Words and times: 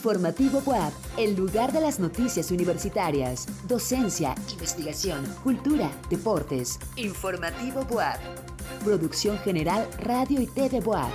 Informativo 0.00 0.62
WAP, 0.64 0.94
el 1.18 1.36
lugar 1.36 1.72
de 1.72 1.80
las 1.82 2.00
noticias 2.00 2.50
universitarias, 2.50 3.46
docencia, 3.68 4.34
investigación, 4.50 5.22
cultura, 5.44 5.90
deportes. 6.08 6.78
Informativo 6.96 7.82
WAP. 7.90 8.18
Producción 8.82 9.36
General 9.40 9.86
Radio 9.98 10.40
y 10.40 10.46
TV 10.46 10.80
WAP. 10.80 11.10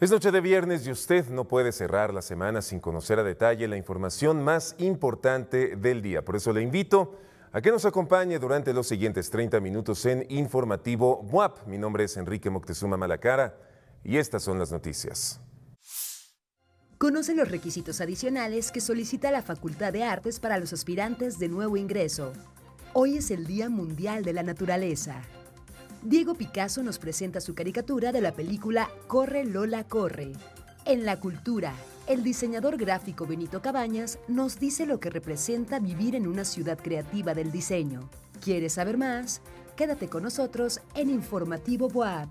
Es 0.00 0.10
noche 0.10 0.30
de 0.30 0.40
viernes 0.40 0.86
y 0.86 0.90
usted 0.90 1.28
no 1.28 1.44
puede 1.44 1.70
cerrar 1.70 2.14
la 2.14 2.22
semana 2.22 2.62
sin 2.62 2.80
conocer 2.80 3.18
a 3.18 3.24
detalle 3.24 3.68
la 3.68 3.76
información 3.76 4.42
más 4.42 4.74
importante 4.78 5.76
del 5.76 6.00
día. 6.00 6.24
Por 6.24 6.36
eso 6.36 6.50
le 6.50 6.62
invito 6.62 7.14
que 7.62 7.70
nos 7.70 7.84
acompañe 7.84 8.38
durante 8.38 8.72
los 8.72 8.88
siguientes 8.88 9.30
30 9.30 9.60
minutos 9.60 10.04
en 10.06 10.26
Informativo 10.28 11.22
MUAP. 11.22 11.66
Mi 11.66 11.78
nombre 11.78 12.04
es 12.04 12.16
Enrique 12.16 12.50
Moctezuma 12.50 12.96
Malacara 12.96 13.56
y 14.02 14.16
estas 14.16 14.42
son 14.42 14.58
las 14.58 14.72
noticias. 14.72 15.40
Conoce 16.98 17.34
los 17.34 17.50
requisitos 17.50 18.00
adicionales 18.00 18.72
que 18.72 18.80
solicita 18.80 19.30
la 19.30 19.42
Facultad 19.42 19.92
de 19.92 20.02
Artes 20.02 20.40
para 20.40 20.58
los 20.58 20.72
aspirantes 20.72 21.38
de 21.38 21.48
nuevo 21.48 21.76
ingreso. 21.76 22.32
Hoy 22.92 23.18
es 23.18 23.30
el 23.30 23.46
Día 23.46 23.68
Mundial 23.68 24.24
de 24.24 24.32
la 24.32 24.42
Naturaleza. 24.42 25.22
Diego 26.02 26.34
Picasso 26.34 26.82
nos 26.82 26.98
presenta 26.98 27.40
su 27.40 27.54
caricatura 27.54 28.10
de 28.10 28.20
la 28.20 28.32
película 28.32 28.90
Corre 29.06 29.44
Lola 29.44 29.84
Corre. 29.84 30.32
En 30.86 31.04
la 31.04 31.20
cultura, 31.20 31.72
el 32.06 32.22
diseñador 32.22 32.76
gráfico 32.76 33.26
Benito 33.26 33.62
Cabañas 33.62 34.18
nos 34.28 34.58
dice 34.58 34.86
lo 34.86 35.00
que 35.00 35.10
representa 35.10 35.78
vivir 35.78 36.14
en 36.14 36.26
una 36.26 36.44
ciudad 36.44 36.78
creativa 36.78 37.34
del 37.34 37.50
diseño. 37.50 38.08
¿Quieres 38.42 38.74
saber 38.74 38.98
más? 38.98 39.40
Quédate 39.76 40.08
con 40.08 40.22
nosotros 40.22 40.80
en 40.94 41.10
Informativo 41.10 41.88
Boab. 41.88 42.28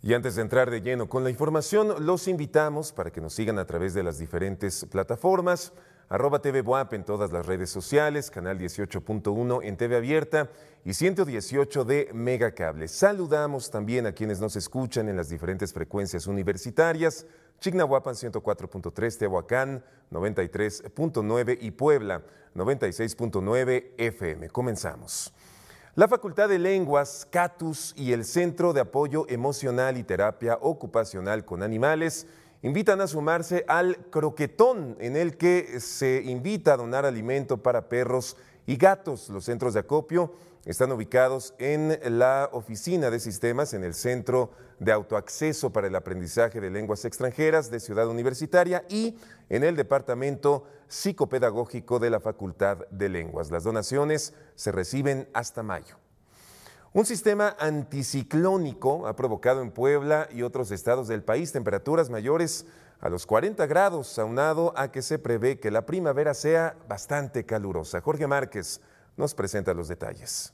Y 0.00 0.14
antes 0.14 0.34
de 0.34 0.42
entrar 0.42 0.70
de 0.70 0.80
lleno 0.80 1.08
con 1.08 1.24
la 1.24 1.30
información, 1.30 2.04
los 2.04 2.26
invitamos 2.26 2.92
para 2.92 3.10
que 3.10 3.20
nos 3.20 3.34
sigan 3.34 3.58
a 3.58 3.66
través 3.66 3.94
de 3.94 4.02
las 4.02 4.18
diferentes 4.18 4.84
plataformas 4.86 5.72
arroba 6.08 6.40
TV 6.40 6.62
Boap 6.62 6.94
en 6.94 7.04
todas 7.04 7.32
las 7.32 7.46
redes 7.46 7.70
sociales, 7.70 8.30
canal 8.30 8.58
18.1 8.58 9.60
en 9.62 9.76
TV 9.76 9.96
Abierta 9.96 10.50
y 10.84 10.94
118 10.94 11.84
de 11.84 12.10
Megacable. 12.12 12.88
Saludamos 12.88 13.70
también 13.70 14.06
a 14.06 14.12
quienes 14.12 14.40
nos 14.40 14.56
escuchan 14.56 15.08
en 15.08 15.16
las 15.16 15.28
diferentes 15.28 15.72
frecuencias 15.72 16.26
universitarias, 16.26 17.26
Chignahuapan 17.60 18.14
104.3, 18.14 19.18
Tehuacán 19.18 19.84
93.9 20.10 21.58
y 21.60 21.70
Puebla 21.70 22.22
96.9 22.54 23.92
FM. 23.96 24.48
Comenzamos. 24.50 25.32
La 25.94 26.08
Facultad 26.08 26.48
de 26.48 26.58
Lenguas, 26.58 27.28
CATUS 27.30 27.94
y 27.96 28.12
el 28.12 28.24
Centro 28.24 28.72
de 28.72 28.80
Apoyo 28.80 29.26
Emocional 29.28 29.98
y 29.98 30.04
Terapia 30.04 30.58
Ocupacional 30.60 31.44
con 31.44 31.62
Animales 31.62 32.26
invitan 32.62 33.00
a 33.00 33.06
sumarse 33.06 33.64
al 33.68 33.96
croquetón, 34.10 34.96
en 35.00 35.16
el 35.16 35.36
que 35.36 35.80
se 35.80 36.22
invita 36.24 36.74
a 36.74 36.76
donar 36.76 37.04
alimento 37.04 37.58
para 37.58 37.88
perros 37.88 38.36
y 38.66 38.76
gatos. 38.76 39.28
Los 39.28 39.44
centros 39.44 39.74
de 39.74 39.80
acopio 39.80 40.32
están 40.64 40.92
ubicados 40.92 41.54
en 41.58 41.98
la 42.18 42.48
oficina 42.52 43.10
de 43.10 43.18
sistemas 43.18 43.74
en 43.74 43.82
el 43.82 43.94
Centro 43.94 44.52
de 44.78 44.92
Autoacceso 44.92 45.72
para 45.72 45.88
el 45.88 45.96
Aprendizaje 45.96 46.60
de 46.60 46.70
Lenguas 46.70 47.04
Extranjeras 47.04 47.70
de 47.70 47.80
Ciudad 47.80 48.08
Universitaria 48.08 48.84
y 48.88 49.16
en 49.48 49.64
el 49.64 49.74
Departamento 49.74 50.64
Psicopedagógico 50.86 51.98
de 51.98 52.10
la 52.10 52.20
Facultad 52.20 52.86
de 52.90 53.08
Lenguas. 53.08 53.50
Las 53.50 53.64
donaciones 53.64 54.34
se 54.54 54.70
reciben 54.70 55.28
hasta 55.32 55.62
mayo. 55.62 56.01
Un 56.94 57.06
sistema 57.06 57.56
anticiclónico 57.58 59.06
ha 59.06 59.16
provocado 59.16 59.62
en 59.62 59.70
Puebla 59.70 60.28
y 60.30 60.42
otros 60.42 60.70
estados 60.70 61.08
del 61.08 61.22
país 61.22 61.50
temperaturas 61.50 62.10
mayores 62.10 62.66
a 63.00 63.08
los 63.08 63.24
40 63.24 63.64
grados, 63.66 64.18
aunado 64.18 64.74
a 64.76 64.92
que 64.92 65.00
se 65.00 65.18
prevé 65.18 65.58
que 65.58 65.70
la 65.70 65.86
primavera 65.86 66.34
sea 66.34 66.76
bastante 66.90 67.46
calurosa. 67.46 68.02
Jorge 68.02 68.26
Márquez 68.26 68.82
nos 69.16 69.34
presenta 69.34 69.72
los 69.72 69.88
detalles. 69.88 70.52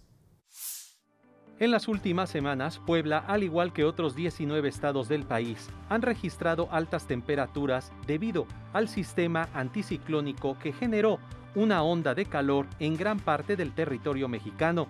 En 1.59 1.73
las 1.73 1.89
últimas 1.89 2.31
semanas, 2.31 2.81
Puebla, 2.87 3.19
al 3.27 3.43
igual 3.43 3.73
que 3.73 3.85
otros 3.85 4.15
19 4.15 4.69
estados 4.69 5.09
del 5.09 5.27
país, 5.27 5.69
han 5.89 6.03
registrado 6.03 6.69
altas 6.71 7.09
temperaturas 7.09 7.91
debido 8.07 8.47
al 8.73 8.89
sistema 8.89 9.49
anticiclónico 9.55 10.57
que 10.61 10.73
generó 10.73 11.19
una 11.57 11.83
onda 11.83 12.15
de 12.15 12.27
calor 12.27 12.69
en 12.79 12.97
gran 12.97 13.19
parte 13.19 13.57
del 13.57 13.75
territorio 13.75 14.29
mexicano. 14.29 14.87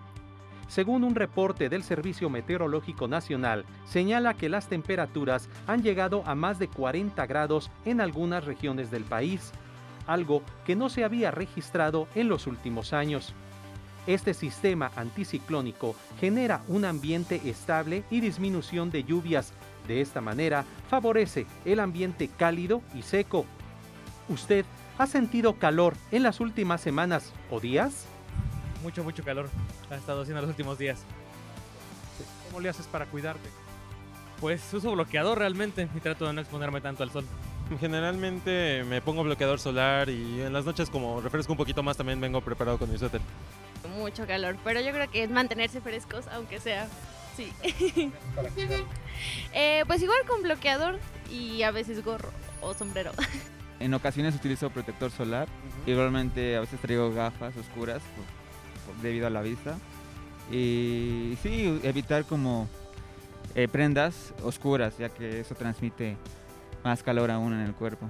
Según 0.68 1.02
un 1.02 1.14
reporte 1.14 1.70
del 1.70 1.82
Servicio 1.82 2.28
Meteorológico 2.28 3.08
Nacional, 3.08 3.64
señala 3.86 4.34
que 4.34 4.50
las 4.50 4.68
temperaturas 4.68 5.48
han 5.66 5.82
llegado 5.82 6.22
a 6.26 6.34
más 6.34 6.58
de 6.58 6.68
40 6.68 7.26
grados 7.26 7.70
en 7.86 8.02
algunas 8.02 8.44
regiones 8.44 8.90
del 8.90 9.04
país, 9.04 9.50
algo 10.06 10.42
que 10.66 10.76
no 10.76 10.90
se 10.90 11.04
había 11.04 11.30
registrado 11.30 12.06
en 12.14 12.28
los 12.28 12.46
últimos 12.46 12.92
años. 12.92 13.34
Este 14.06 14.34
sistema 14.34 14.90
anticiclónico 14.94 15.94
genera 16.20 16.62
un 16.68 16.84
ambiente 16.84 17.40
estable 17.44 18.04
y 18.10 18.20
disminución 18.20 18.90
de 18.90 19.04
lluvias. 19.04 19.52
De 19.86 20.02
esta 20.02 20.20
manera, 20.20 20.64
favorece 20.88 21.46
el 21.64 21.80
ambiente 21.80 22.28
cálido 22.28 22.82
y 22.94 23.02
seco. 23.02 23.46
¿Usted 24.28 24.66
ha 24.98 25.06
sentido 25.06 25.58
calor 25.58 25.94
en 26.10 26.22
las 26.22 26.40
últimas 26.40 26.80
semanas 26.80 27.32
o 27.50 27.60
días? 27.60 28.06
Mucho, 28.82 29.04
mucho 29.04 29.22
calor 29.22 29.48
ha 29.90 29.96
estado 29.96 30.22
haciendo 30.22 30.40
los 30.40 30.50
últimos 30.50 30.78
días. 30.78 31.00
¿Cómo 32.48 32.60
le 32.60 32.68
haces 32.68 32.86
para 32.86 33.06
cuidarte? 33.06 33.48
Pues 34.40 34.72
uso 34.72 34.92
bloqueador 34.92 35.38
realmente 35.38 35.88
y 35.94 36.00
trato 36.00 36.26
de 36.26 36.32
no 36.32 36.40
exponerme 36.40 36.80
tanto 36.80 37.02
al 37.02 37.10
sol. 37.10 37.24
Generalmente 37.80 38.84
me 38.84 39.02
pongo 39.02 39.22
bloqueador 39.22 39.60
solar 39.60 40.08
y 40.08 40.40
en 40.40 40.52
las 40.52 40.64
noches 40.64 40.88
como 40.88 41.20
refresco 41.20 41.52
un 41.52 41.58
poquito 41.58 41.82
más 41.82 41.96
también 41.96 42.20
vengo 42.20 42.40
preparado 42.40 42.78
con 42.78 42.90
mi 42.90 42.96
suéter. 42.96 43.20
Mucho 43.96 44.26
calor, 44.26 44.56
pero 44.64 44.80
yo 44.80 44.92
creo 44.92 45.10
que 45.10 45.24
es 45.24 45.30
mantenerse 45.30 45.80
frescos 45.80 46.26
aunque 46.28 46.60
sea, 46.60 46.88
sí. 47.36 47.52
eh, 49.52 49.84
pues 49.86 50.02
igual 50.02 50.18
con 50.26 50.42
bloqueador 50.42 50.98
y 51.30 51.62
a 51.62 51.70
veces 51.70 52.04
gorro 52.04 52.30
o 52.62 52.74
sombrero. 52.74 53.12
En 53.80 53.94
ocasiones 53.94 54.34
utilizo 54.34 54.70
protector 54.70 55.12
solar, 55.12 55.46
igualmente 55.86 56.56
a 56.56 56.60
veces 56.60 56.80
traigo 56.80 57.14
gafas 57.14 57.56
oscuras 57.56 58.02
debido 59.02 59.26
a 59.26 59.30
la 59.30 59.42
vista. 59.42 59.76
Y 60.50 61.36
sí, 61.42 61.80
evitar 61.82 62.24
como 62.24 62.68
eh, 63.54 63.68
prendas 63.68 64.34
oscuras, 64.42 64.96
ya 64.98 65.08
que 65.08 65.40
eso 65.40 65.54
transmite 65.54 66.16
más 66.84 67.02
calor 67.02 67.30
aún 67.30 67.52
en 67.52 67.60
el 67.60 67.74
cuerpo. 67.74 68.08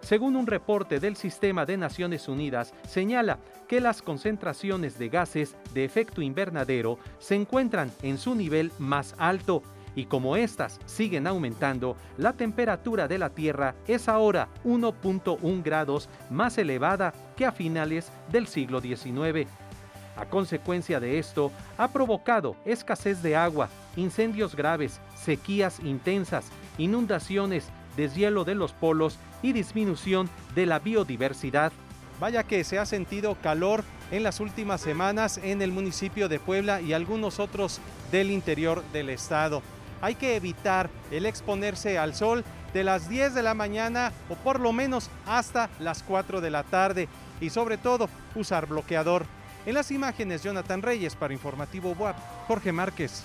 Según 0.00 0.36
un 0.36 0.46
reporte 0.46 1.00
del 1.00 1.16
Sistema 1.16 1.64
de 1.64 1.78
Naciones 1.78 2.28
Unidas, 2.28 2.74
señala 2.86 3.38
que 3.66 3.80
las 3.80 4.02
concentraciones 4.02 4.98
de 4.98 5.08
gases 5.08 5.56
de 5.72 5.84
efecto 5.84 6.20
invernadero 6.20 6.98
se 7.18 7.34
encuentran 7.34 7.90
en 8.02 8.18
su 8.18 8.34
nivel 8.34 8.70
más 8.78 9.14
alto 9.16 9.62
y 9.96 10.06
como 10.06 10.36
éstas 10.36 10.80
siguen 10.86 11.26
aumentando, 11.26 11.96
la 12.18 12.32
temperatura 12.32 13.08
de 13.08 13.18
la 13.18 13.30
Tierra 13.30 13.74
es 13.86 14.08
ahora 14.08 14.48
1.1 14.64 15.62
grados 15.62 16.08
más 16.30 16.58
elevada 16.58 17.12
que 17.36 17.46
a 17.46 17.52
finales 17.52 18.10
del 18.30 18.46
siglo 18.46 18.80
XIX. 18.80 19.48
A 20.16 20.26
consecuencia 20.26 21.00
de 21.00 21.18
esto, 21.18 21.50
ha 21.76 21.88
provocado 21.88 22.56
escasez 22.64 23.22
de 23.22 23.36
agua, 23.36 23.68
incendios 23.96 24.54
graves, 24.54 25.00
sequías 25.16 25.80
intensas, 25.80 26.46
inundaciones, 26.78 27.68
deshielo 27.96 28.44
de 28.44 28.54
los 28.54 28.72
polos 28.72 29.18
y 29.42 29.52
disminución 29.52 30.30
de 30.54 30.66
la 30.66 30.78
biodiversidad. 30.78 31.72
Vaya 32.20 32.44
que 32.44 32.62
se 32.62 32.78
ha 32.78 32.86
sentido 32.86 33.36
calor 33.42 33.82
en 34.10 34.22
las 34.22 34.38
últimas 34.38 34.80
semanas 34.80 35.40
en 35.42 35.62
el 35.62 35.72
municipio 35.72 36.28
de 36.28 36.38
Puebla 36.38 36.80
y 36.80 36.92
algunos 36.92 37.40
otros 37.40 37.80
del 38.12 38.30
interior 38.30 38.84
del 38.92 39.10
estado. 39.10 39.62
Hay 40.00 40.14
que 40.14 40.36
evitar 40.36 40.90
el 41.10 41.26
exponerse 41.26 41.98
al 41.98 42.14
sol 42.14 42.44
de 42.72 42.84
las 42.84 43.08
10 43.08 43.34
de 43.34 43.42
la 43.42 43.54
mañana 43.54 44.12
o 44.28 44.34
por 44.34 44.60
lo 44.60 44.72
menos 44.72 45.10
hasta 45.26 45.70
las 45.78 46.02
4 46.02 46.40
de 46.40 46.50
la 46.50 46.62
tarde 46.62 47.08
y 47.40 47.50
sobre 47.50 47.78
todo 47.78 48.08
usar 48.34 48.66
bloqueador. 48.66 49.26
En 49.66 49.72
las 49.74 49.90
imágenes, 49.90 50.42
Jonathan 50.42 50.82
Reyes 50.82 51.16
para 51.16 51.32
Informativo 51.32 51.92
WAP, 51.98 52.16
Jorge 52.46 52.70
Márquez. 52.70 53.22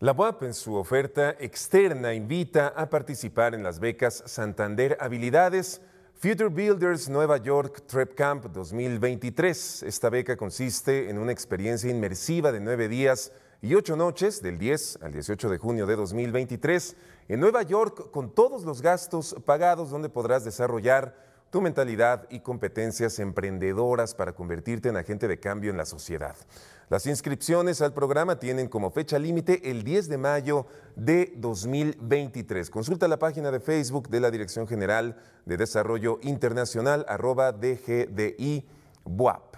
La 0.00 0.12
UAP 0.12 0.42
en 0.42 0.52
su 0.52 0.74
oferta 0.74 1.34
externa 1.38 2.12
invita 2.12 2.68
a 2.76 2.90
participar 2.90 3.54
en 3.54 3.62
las 3.62 3.80
becas 3.80 4.22
Santander 4.26 4.98
Habilidades 5.00 5.80
Future 6.16 6.50
Builders 6.50 7.08
Nueva 7.08 7.38
York 7.38 7.84
Trip 7.86 8.14
Camp 8.14 8.44
2023. 8.46 9.84
Esta 9.84 10.10
beca 10.10 10.36
consiste 10.36 11.08
en 11.08 11.16
una 11.18 11.32
experiencia 11.32 11.90
inmersiva 11.90 12.52
de 12.52 12.60
nueve 12.60 12.88
días 12.88 13.32
y 13.62 13.74
ocho 13.74 13.96
noches, 13.96 14.42
del 14.42 14.58
10 14.58 14.98
al 15.00 15.12
18 15.12 15.48
de 15.48 15.56
junio 15.56 15.86
de 15.86 15.96
2023, 15.96 16.96
en 17.28 17.40
Nueva 17.40 17.62
York 17.62 18.10
con 18.10 18.34
todos 18.34 18.64
los 18.64 18.82
gastos 18.82 19.34
pagados 19.46 19.88
donde 19.88 20.10
podrás 20.10 20.44
desarrollar 20.44 21.33
tu 21.54 21.60
mentalidad 21.60 22.26
y 22.30 22.40
competencias 22.40 23.20
emprendedoras 23.20 24.12
para 24.16 24.32
convertirte 24.32 24.88
en 24.88 24.96
agente 24.96 25.28
de 25.28 25.38
cambio 25.38 25.70
en 25.70 25.76
la 25.76 25.86
sociedad. 25.86 26.34
Las 26.88 27.06
inscripciones 27.06 27.80
al 27.80 27.94
programa 27.94 28.40
tienen 28.40 28.66
como 28.66 28.90
fecha 28.90 29.20
límite 29.20 29.70
el 29.70 29.84
10 29.84 30.08
de 30.08 30.18
mayo 30.18 30.66
de 30.96 31.32
2023. 31.36 32.70
Consulta 32.70 33.06
la 33.06 33.20
página 33.20 33.52
de 33.52 33.60
Facebook 33.60 34.08
de 34.08 34.18
la 34.18 34.32
Dirección 34.32 34.66
General 34.66 35.16
de 35.44 35.56
Desarrollo 35.56 36.18
Internacional, 36.22 37.06
arroba 37.08 37.52
DGDI 37.52 38.66
BUAP. 39.04 39.54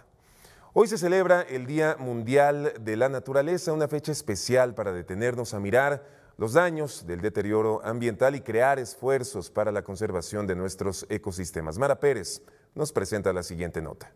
Hoy 0.75 0.89
se 0.89 0.99
celebra 0.99 1.41
el 1.41 1.65
Día 1.65 1.97
Mundial 1.99 2.75
de 2.79 2.97
la 2.97 3.09
Naturaleza, 3.09 3.73
una 3.73 3.89
fecha 3.89 4.13
especial 4.13 4.75
para 4.75 4.93
detenernos 4.93 5.55
a 5.55 5.61
mirar 5.61 6.05
los 6.37 6.53
daños 6.53 7.07
del 7.07 7.21
deterioro 7.21 7.81
ambiental 7.85 8.35
y 8.35 8.41
crear 8.41 8.79
esfuerzos 8.79 9.51
para 9.51 9.73
la 9.73 9.83
conservación 9.83 10.47
de 10.47 10.55
nuestros 10.55 11.07
ecosistemas. 11.09 11.79
Mara 11.79 11.99
Pérez 11.99 12.43
nos 12.75 12.93
presenta 12.93 13.33
la 13.33 13.43
siguiente 13.43 13.81
nota. 13.81 14.13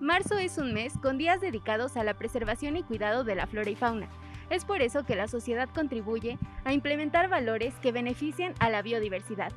Marzo 0.00 0.36
es 0.38 0.58
un 0.58 0.74
mes 0.74 0.92
con 1.00 1.18
días 1.18 1.40
dedicados 1.40 1.96
a 1.96 2.04
la 2.04 2.18
preservación 2.18 2.76
y 2.76 2.82
cuidado 2.82 3.22
de 3.24 3.36
la 3.36 3.46
flora 3.46 3.70
y 3.70 3.76
fauna. 3.76 4.10
Es 4.50 4.64
por 4.64 4.82
eso 4.82 5.04
que 5.04 5.14
la 5.16 5.28
sociedad 5.28 5.68
contribuye 5.74 6.38
a 6.64 6.72
implementar 6.72 7.28
valores 7.28 7.74
que 7.80 7.92
beneficien 7.92 8.54
a 8.58 8.68
la 8.70 8.82
biodiversidad. 8.82 9.52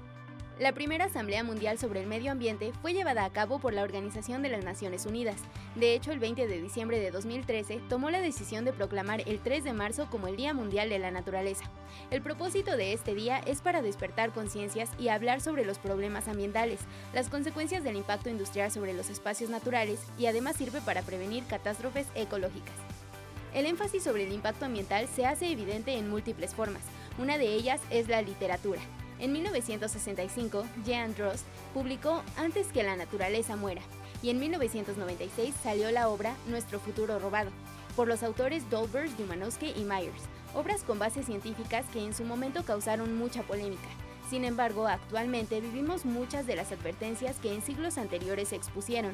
La 0.60 0.72
primera 0.72 1.06
Asamblea 1.06 1.44
Mundial 1.44 1.78
sobre 1.78 2.02
el 2.02 2.08
Medio 2.08 2.32
Ambiente 2.32 2.74
fue 2.82 2.94
llevada 2.94 3.26
a 3.26 3.30
cabo 3.30 3.60
por 3.60 3.76
la 3.76 3.84
Organización 3.84 4.42
de 4.42 4.50
las 4.50 4.66
Naciones 4.66 5.06
Unidas. 5.06 5.36
De 5.76 5.94
hecho, 5.94 6.12
el 6.12 6.18
20 6.18 6.48
de 6.48 6.60
diciembre 6.60 7.00
de 7.00 7.12
2013 7.12 7.80
tomó 7.88 8.10
la 8.10 8.22
decisión 8.22 8.66
de 8.66 8.74
proclamar 8.74 9.22
el 9.28 9.40
3 9.40 9.64
de 9.64 9.74
marzo 9.74 10.08
como 10.10 10.28
el 10.28 10.36
Día 10.36 10.56
Mundial 10.56 10.90
de 10.90 10.98
la 10.98 11.12
Naturaleza. 11.12 11.66
El 12.10 12.24
propósito 12.24 12.76
de 12.76 12.94
este 12.94 13.14
día 13.14 13.38
es 13.46 13.62
para 13.62 13.84
despertar 13.84 14.32
conciencias 14.32 14.90
y 14.98 15.10
hablar 15.10 15.42
sobre 15.42 15.64
los 15.64 15.78
problemas 15.78 16.28
ambientales, 16.28 16.80
las 17.14 17.30
consecuencias 17.30 17.84
del 17.84 17.96
impacto 17.96 18.32
industrial 18.32 18.72
sobre 18.72 18.96
los 18.96 19.12
espacios 19.12 19.52
naturales 19.52 20.00
y 20.18 20.26
además 20.26 20.56
sirve 20.56 20.82
para 20.82 21.04
prevenir 21.04 21.44
catástrofes 21.46 22.08
ecológicas. 22.16 22.74
El 23.54 23.68
énfasis 23.68 24.02
sobre 24.02 24.26
el 24.26 24.34
impacto 24.34 24.66
ambiental 24.66 25.08
se 25.08 25.28
hace 25.28 25.52
evidente 25.52 25.94
en 25.94 26.10
múltiples 26.10 26.56
formas. 26.56 26.82
Una 27.20 27.38
de 27.38 27.54
ellas 27.54 27.80
es 27.92 28.08
la 28.08 28.24
literatura. 28.24 28.82
En 29.20 29.34
1965, 29.34 30.66
Jean 30.86 31.16
Drost 31.16 31.46
publicó 31.74 32.22
Antes 32.38 32.68
que 32.68 32.84
la 32.84 32.96
naturaleza 32.96 33.56
muera, 33.56 33.82
y 34.22 34.30
en 34.30 34.40
1996 34.40 35.56
salió 35.64 35.92
la 35.92 36.10
obra 36.10 36.36
Nuestro 36.48 36.80
futuro 36.80 37.18
robado, 37.18 37.50
por 37.96 38.08
los 38.08 38.22
autores 38.22 38.70
Dolbers, 38.70 39.18
Dumanowski 39.18 39.74
y 39.76 39.84
Myers, 39.84 40.22
obras 40.54 40.84
con 40.84 41.00
bases 41.00 41.26
científicas 41.26 41.86
que 41.92 42.04
en 42.04 42.14
su 42.14 42.24
momento 42.24 42.64
causaron 42.64 43.18
mucha 43.18 43.42
polémica. 43.42 43.88
Sin 44.30 44.44
embargo, 44.44 44.88
actualmente 44.88 45.62
vivimos 45.62 46.06
muchas 46.06 46.46
de 46.46 46.56
las 46.56 46.72
advertencias 46.72 47.38
que 47.38 47.54
en 47.54 47.62
siglos 47.62 47.98
anteriores 47.98 48.50
se 48.50 48.56
expusieron, 48.56 49.14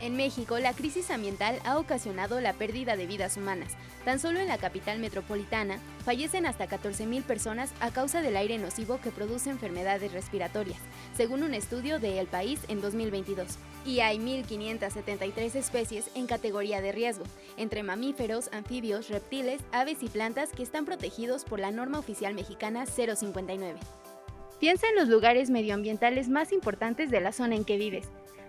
en 0.00 0.16
México, 0.16 0.58
la 0.58 0.74
crisis 0.74 1.10
ambiental 1.10 1.58
ha 1.64 1.78
ocasionado 1.78 2.40
la 2.40 2.52
pérdida 2.52 2.96
de 2.96 3.06
vidas 3.06 3.36
humanas. 3.36 3.72
Tan 4.04 4.18
solo 4.20 4.38
en 4.40 4.48
la 4.48 4.58
capital 4.58 4.98
metropolitana 4.98 5.78
fallecen 6.04 6.46
hasta 6.46 6.68
14.000 6.68 7.22
personas 7.22 7.72
a 7.80 7.90
causa 7.90 8.22
del 8.22 8.36
aire 8.36 8.58
nocivo 8.58 9.00
que 9.00 9.10
produce 9.10 9.50
enfermedades 9.50 10.12
respiratorias, 10.12 10.78
según 11.16 11.42
un 11.42 11.54
estudio 11.54 11.98
de 11.98 12.20
El 12.20 12.26
País 12.26 12.60
en 12.68 12.80
2022. 12.80 13.56
Y 13.84 14.00
hay 14.00 14.18
1.573 14.18 15.54
especies 15.54 16.10
en 16.14 16.26
categoría 16.26 16.80
de 16.80 16.92
riesgo, 16.92 17.24
entre 17.56 17.82
mamíferos, 17.82 18.48
anfibios, 18.52 19.08
reptiles, 19.08 19.60
aves 19.72 20.02
y 20.02 20.08
plantas 20.08 20.50
que 20.50 20.62
están 20.62 20.84
protegidos 20.84 21.44
por 21.44 21.58
la 21.58 21.70
norma 21.70 21.98
oficial 21.98 22.34
mexicana 22.34 22.84
059. 22.86 23.78
Piensa 24.60 24.88
en 24.88 24.96
los 24.96 25.08
lugares 25.08 25.50
medioambientales 25.50 26.28
más 26.28 26.52
importantes 26.52 27.10
de 27.10 27.20
la 27.20 27.32
zona 27.32 27.56
en 27.56 27.64
que 27.64 27.76
vives. 27.76 28.08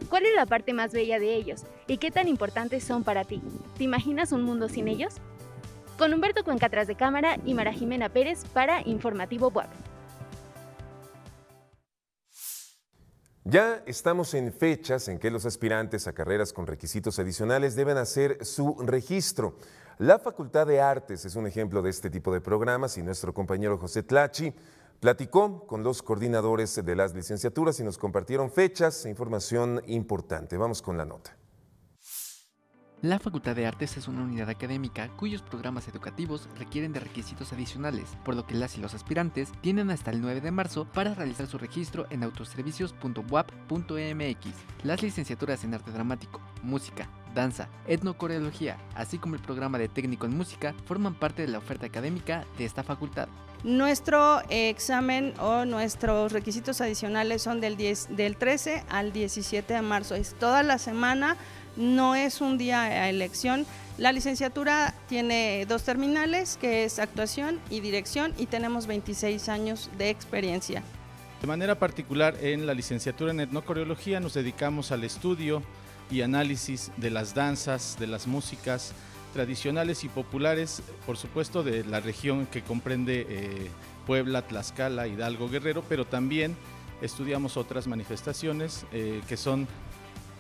¿Cuál 0.10 0.26
es 0.26 0.36
la 0.36 0.46
parte 0.46 0.74
más 0.74 0.94
bella 0.94 1.20
de 1.20 1.36
ellos? 1.36 1.64
¿Y 1.88 1.98
qué 1.98 2.12
tan 2.12 2.28
importantes 2.28 2.84
son 2.84 3.04
para 3.04 3.24
ti? 3.24 3.42
¿Te 3.78 3.84
imaginas 3.84 4.32
un 4.32 4.44
mundo 4.44 4.70
sin 4.70 4.88
ellos? 4.88 5.16
Con 5.98 6.14
Humberto 6.14 6.44
Cuenca 6.44 6.70
de 6.70 6.96
cámara 6.96 7.38
y 7.46 7.54
Mara 7.54 7.74
Jimena 7.74 8.10
Pérez 8.10 8.46
para 8.54 8.82
Informativo 8.88 9.50
Web. 9.50 9.68
Ya 13.50 13.82
estamos 13.86 14.34
en 14.34 14.52
fechas 14.52 15.08
en 15.08 15.20
que 15.20 15.32
los 15.32 15.46
aspirantes 15.46 16.06
a 16.08 16.14
carreras 16.14 16.52
con 16.52 16.68
requisitos 16.68 17.18
adicionales 17.18 17.78
deben 17.78 17.96
hacer 17.96 18.46
su 18.46 18.76
registro. 18.86 19.58
La 20.00 20.20
Facultad 20.20 20.68
de 20.68 20.82
Artes 20.82 21.24
es 21.24 21.36
un 21.36 21.48
ejemplo 21.48 21.82
de 21.82 21.90
este 21.90 22.10
tipo 22.10 22.34
de 22.34 22.42
programas 22.42 22.98
y 22.98 23.04
nuestro 23.04 23.34
compañero 23.34 23.78
José 23.78 24.04
Tlachi 24.04 24.54
Platicó 25.00 25.68
con 25.68 25.84
los 25.84 26.02
coordinadores 26.02 26.84
de 26.84 26.96
las 26.96 27.14
licenciaturas 27.14 27.80
y 27.80 27.84
nos 27.84 28.00
compartieron 28.00 28.52
fechas 28.52 29.06
e 29.06 29.10
información 29.10 29.84
importante. 29.86 30.58
Vamos 30.58 30.82
con 30.82 30.98
la 30.98 31.06
nota. 31.06 31.38
La 33.04 33.20
Facultad 33.20 33.56
de 33.56 33.68
Artes 33.68 33.96
es 33.96 34.08
una 34.08 34.24
unidad 34.24 34.50
académica 34.50 35.16
cuyos 35.18 35.44
programas 35.44 35.88
educativos 35.88 36.50
requieren 36.58 36.94
de 36.94 37.00
requisitos 37.00 37.54
adicionales, 37.54 38.18
por 38.26 38.36
lo 38.36 38.48
que 38.48 38.56
las 38.56 38.76
y 38.76 38.82
los 38.82 38.96
aspirantes 38.96 39.52
tienen 39.62 39.92
hasta 39.92 40.10
el 40.10 40.20
9 40.20 40.42
de 40.42 40.50
marzo 40.50 40.86
para 40.86 41.14
realizar 41.14 41.46
su 41.46 41.60
registro 41.60 42.08
en 42.10 42.24
autoservicios.wap.mx. 42.24 44.48
Las 44.82 45.04
licenciaturas 45.04 45.64
en 45.64 45.76
arte 45.76 45.92
dramático, 45.92 46.42
música, 46.64 47.08
danza, 47.36 47.70
etnocoreología, 47.86 48.80
así 48.96 49.20
como 49.20 49.36
el 49.36 49.44
programa 49.44 49.78
de 49.78 49.90
técnico 49.90 50.26
en 50.26 50.36
música, 50.36 50.74
forman 50.86 51.14
parte 51.14 51.44
de 51.44 51.50
la 51.50 51.60
oferta 51.60 51.86
académica 51.86 52.48
de 52.58 52.66
esta 52.66 52.82
facultad. 52.82 53.30
Nuestro 53.64 54.42
examen 54.50 55.34
o 55.40 55.66
nuestros 55.66 56.32
requisitos 56.32 56.80
adicionales 56.80 57.42
son 57.42 57.60
del, 57.60 57.76
10, 57.76 58.16
del 58.16 58.38
13 58.38 58.84
al 58.90 59.12
17 59.12 59.74
de 59.74 59.82
marzo. 59.82 60.16
Es 60.16 60.36
toda 60.36 60.62
la 60.62 60.78
semana, 60.78 61.38
no 61.76 62.16
es 62.16 62.40
un 62.40 62.58
día 62.58 62.84
a 62.84 63.10
elección. 63.10 63.66
La 63.98 64.12
licenciatura 64.12 64.94
tiene 65.10 65.66
dos 65.68 65.84
terminales, 65.84 66.58
que 66.62 66.84
es 66.84 67.00
actuación 67.00 67.60
y 67.72 67.80
dirección, 67.80 68.34
y 68.38 68.46
tenemos 68.46 68.86
26 68.86 69.50
años 69.50 69.90
de 69.98 70.12
experiencia. 70.12 70.84
De 71.42 71.48
manera 71.48 71.80
particular, 71.80 72.36
en 72.42 72.68
la 72.68 72.76
licenciatura 72.76 73.32
en 73.32 73.40
etnocoreología 73.40 74.20
nos 74.20 74.36
dedicamos 74.36 74.92
al 74.92 75.04
estudio 75.04 75.64
y 76.12 76.22
análisis 76.22 76.92
de 76.98 77.10
las 77.10 77.34
danzas, 77.34 77.98
de 78.00 78.08
las 78.08 78.28
músicas, 78.28 78.94
tradicionales 79.34 80.04
y 80.04 80.10
populares, 80.10 80.82
por 81.06 81.18
supuesto, 81.18 81.64
de 81.64 81.84
la 81.86 82.00
región 82.00 82.46
que 82.48 82.62
comprende 82.62 83.26
eh, 83.30 83.70
Puebla, 84.06 84.42
Tlaxcala, 84.42 85.08
Hidalgo, 85.08 85.50
Guerrero, 85.50 85.84
pero 85.88 86.06
también 86.06 86.56
estudiamos 87.02 87.58
otras 87.58 87.88
manifestaciones 87.88 88.86
eh, 88.92 89.22
que 89.28 89.38
son 89.38 89.68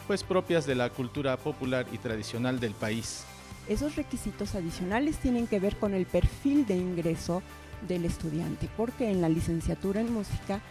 pues 0.07 0.23
propias 0.23 0.65
de 0.65 0.75
la 0.75 0.89
cultura 0.89 1.37
popular 1.37 1.85
y 1.91 1.97
tradicional 1.97 2.59
del 2.59 2.73
país. 2.73 3.25
Esos 3.67 3.97
requisitos 3.97 4.55
adicionales 4.55 5.17
tienen 5.17 5.47
que 5.47 5.59
ver 5.59 5.75
con 5.75 5.93
el 5.93 6.05
perfil 6.05 6.65
de 6.65 6.77
ingreso 6.77 7.43
del 7.87 8.05
estudiante, 8.05 8.69
porque 8.77 9.11
en 9.11 9.21
la 9.21 9.29
licenciatura 9.29 9.99
en 9.99 10.13
música 10.13 10.61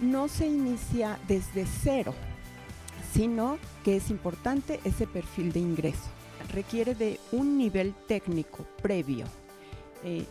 no 0.00 0.28
se 0.28 0.46
inicia 0.46 1.18
desde 1.26 1.66
cero, 1.66 2.14
sino 3.12 3.58
que 3.84 3.96
es 3.96 4.10
importante 4.10 4.80
ese 4.84 5.06
perfil 5.06 5.52
de 5.52 5.60
ingreso 5.60 6.08
requiere 6.52 6.94
de 6.94 7.20
un 7.32 7.58
nivel 7.58 7.94
técnico 8.06 8.66
previo. 8.82 9.26
Eh, 10.02 10.24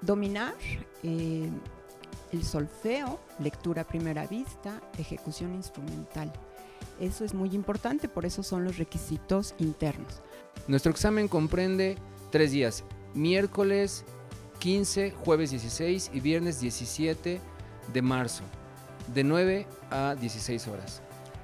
dominar 0.00 0.54
eh, 1.02 1.48
el 2.32 2.44
solfeo, 2.44 3.20
lectura 3.38 3.82
a 3.82 3.86
primera 3.86 4.26
vista, 4.26 4.80
ejecución 4.98 5.54
instrumental. 5.54 6.32
Eso 7.00 7.24
es 7.24 7.34
muy 7.34 7.54
importante, 7.54 8.08
por 8.08 8.24
eso 8.24 8.42
son 8.42 8.64
los 8.64 8.78
requisitos 8.78 9.54
internos. 9.58 10.22
Nuestro 10.68 10.90
examen 10.90 11.28
comprende 11.28 11.96
tres 12.30 12.52
días, 12.52 12.84
miércoles 13.14 14.04
15, 14.58 15.12
jueves 15.12 15.50
16 15.50 16.10
y 16.14 16.20
viernes 16.20 16.60
17 16.60 17.40
de 17.92 18.02
marzo, 18.02 18.42
de 19.14 19.24
9 19.24 19.66
a 19.90 20.16
16 20.18 20.68
horas. 20.68 21.02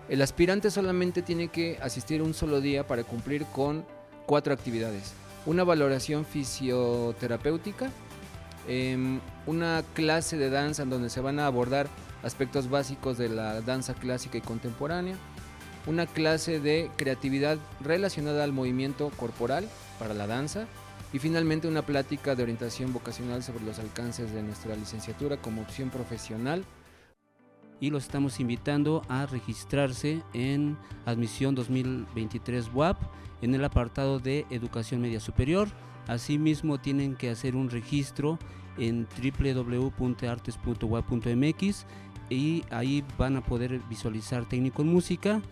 El 0.09 0.23
aspirante 0.23 0.71
solamente 0.71 1.23
tiene 1.23 1.49
que 1.49 1.79
asistir 1.81 2.23
un 2.23 2.35
solo 2.35 2.61
día 2.61 2.87
para 2.87 3.05
cumplir 3.05 3.45
con 3.47 3.85
cuatro 4.33 4.55
actividades. 4.55 5.13
Una 5.45 5.63
valoración 5.63 6.25
fisioterapéutica, 6.25 7.91
em, 8.67 9.21
una 9.45 9.85
clase 9.93 10.39
de 10.39 10.49
danza 10.49 10.85
en 10.85 10.89
donde 10.89 11.11
se 11.11 11.21
van 11.21 11.39
a 11.39 11.45
abordar 11.45 11.87
aspectos 12.23 12.71
básicos 12.71 13.19
de 13.19 13.29
la 13.29 13.61
danza 13.61 13.93
clásica 13.93 14.39
y 14.39 14.41
contemporánea, 14.41 15.17
una 15.87 16.07
clase 16.07 16.61
de 16.61 16.91
creatividad 16.97 17.59
relacionada 17.83 18.43
al 18.43 18.55
movimiento 18.55 19.11
corporal 19.19 19.69
para 19.99 20.15
la 20.15 20.27
danza 20.27 20.65
y 21.13 21.19
finalmente 21.19 21.69
una 21.69 21.83
plática 21.83 22.35
de 22.35 22.43
orientación 22.43 22.95
vocacional 22.95 23.43
sobre 23.43 23.67
los 23.67 23.79
alcances 23.81 24.33
de 24.33 24.43
nuestra 24.43 24.75
licenciatura 24.77 25.37
como 25.37 25.61
opción 25.61 25.91
profesional. 25.91 26.65
Y 27.81 27.91
los 27.91 28.05
estamos 28.05 28.41
invitando 28.41 29.03
a 29.11 29.27
registrarse 29.27 30.23
en 30.33 30.79
admisión 31.05 31.55
2023 31.55 32.71
WAP 32.73 32.97
en 33.43 33.55
el 33.55 33.63
apartado 33.65 34.19
de 34.19 34.47
educación 34.51 35.03
media 35.03 35.21
superior. 35.21 35.69
Asimismo 36.07 36.81
tienen 36.81 37.15
que 37.15 37.31
hacer 37.31 37.55
un 37.55 37.71
registro 37.71 38.39
en 38.79 39.07
www.artes.wap.mx 39.07 41.87
y 42.31 42.65
ahí 42.71 43.05
van 43.19 43.37
a 43.37 43.43
poder 43.43 43.81
visualizar 43.91 44.49
técnico 44.49 44.81
en 44.83 44.89
música 44.89 45.43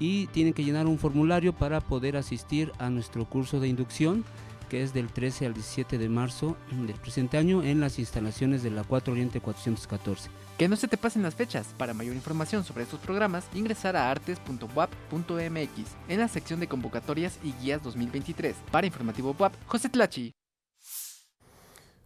y 0.00 0.26
tienen 0.28 0.52
que 0.52 0.64
llenar 0.64 0.86
un 0.86 0.98
formulario 0.98 1.52
para 1.52 1.80
poder 1.80 2.16
asistir 2.16 2.72
a 2.78 2.90
nuestro 2.90 3.24
curso 3.26 3.60
de 3.60 3.68
inducción 3.68 4.24
que 4.68 4.82
es 4.82 4.92
del 4.92 5.08
13 5.08 5.46
al 5.46 5.54
17 5.54 5.98
de 5.98 6.08
marzo 6.08 6.56
del 6.72 6.96
presente 6.96 7.38
año 7.38 7.62
en 7.62 7.80
las 7.80 7.98
instalaciones 7.98 8.62
de 8.62 8.70
la 8.70 8.82
4 8.82 9.12
Oriente 9.12 9.40
414. 9.40 10.30
Que 10.58 10.68
no 10.68 10.76
se 10.76 10.86
te 10.86 10.96
pasen 10.96 11.22
las 11.22 11.34
fechas. 11.34 11.74
Para 11.76 11.94
mayor 11.94 12.14
información 12.14 12.62
sobre 12.62 12.84
estos 12.84 13.00
programas, 13.00 13.44
ingresar 13.54 13.96
a 13.96 14.10
artes.wap.mx 14.10 15.96
en 16.08 16.18
la 16.20 16.28
sección 16.28 16.60
de 16.60 16.68
convocatorias 16.68 17.40
y 17.42 17.52
guías 17.54 17.82
2023. 17.82 18.54
Para 18.70 18.86
Informativo 18.86 19.34
WAP, 19.36 19.52
José 19.66 19.88
Tlachi. 19.88 20.32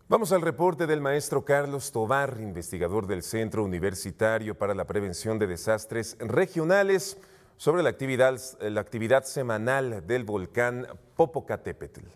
Vamos 0.08 0.32
al 0.32 0.40
reporte 0.40 0.86
del 0.86 1.02
maestro 1.02 1.44
Carlos 1.44 1.92
Tobar, 1.92 2.38
investigador 2.40 3.06
del 3.06 3.22
Centro 3.22 3.62
Universitario 3.62 4.56
para 4.56 4.74
la 4.74 4.86
Prevención 4.86 5.38
de 5.38 5.46
Desastres 5.46 6.16
Regionales, 6.18 7.18
sobre 7.58 7.82
la 7.82 7.90
actividad, 7.90 8.40
la 8.62 8.80
actividad 8.80 9.24
semanal 9.24 10.06
del 10.06 10.24
volcán 10.24 10.86
Popocatépetl. 11.14 12.06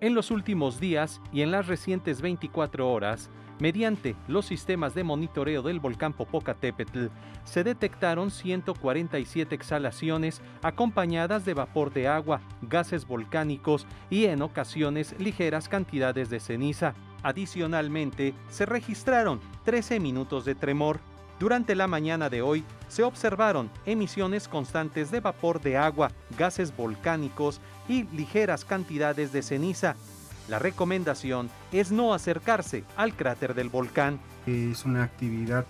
En 0.00 0.14
los 0.14 0.30
últimos 0.30 0.78
días 0.78 1.20
y 1.32 1.40
en 1.40 1.50
las 1.50 1.66
recientes 1.66 2.20
24 2.20 2.88
horas, 2.88 3.28
mediante 3.58 4.16
los 4.28 4.46
sistemas 4.46 4.94
de 4.94 5.04
monitoreo 5.04 5.62
del 5.62 5.80
volcán 5.80 6.12
Popocatépetl, 6.12 7.06
se 7.44 7.64
detectaron 7.64 8.30
147 8.30 9.54
exhalaciones 9.54 10.42
acompañadas 10.62 11.44
de 11.44 11.54
vapor 11.54 11.92
de 11.92 12.08
agua, 12.08 12.40
gases 12.62 13.06
volcánicos 13.06 13.86
y 14.10 14.26
en 14.26 14.42
ocasiones 14.42 15.14
ligeras 15.18 15.68
cantidades 15.68 16.30
de 16.30 16.40
ceniza. 16.40 16.94
Adicionalmente, 17.22 18.34
se 18.50 18.66
registraron 18.66 19.40
13 19.64 20.00
minutos 20.00 20.44
de 20.44 20.54
tremor. 20.54 21.00
Durante 21.38 21.74
la 21.74 21.86
mañana 21.86 22.30
de 22.30 22.40
hoy 22.40 22.64
se 22.88 23.02
observaron 23.02 23.70
emisiones 23.84 24.48
constantes 24.48 25.10
de 25.10 25.20
vapor 25.20 25.60
de 25.60 25.76
agua, 25.76 26.10
gases 26.38 26.74
volcánicos 26.74 27.60
y 27.88 28.04
ligeras 28.04 28.64
cantidades 28.64 29.32
de 29.32 29.42
ceniza. 29.42 29.96
La 30.48 30.58
recomendación 30.60 31.50
es 31.72 31.90
no 31.90 32.14
acercarse 32.14 32.84
al 32.96 33.14
cráter 33.14 33.54
del 33.54 33.68
volcán. 33.68 34.20
Es 34.46 34.84
una 34.84 35.02
actividad 35.02 35.66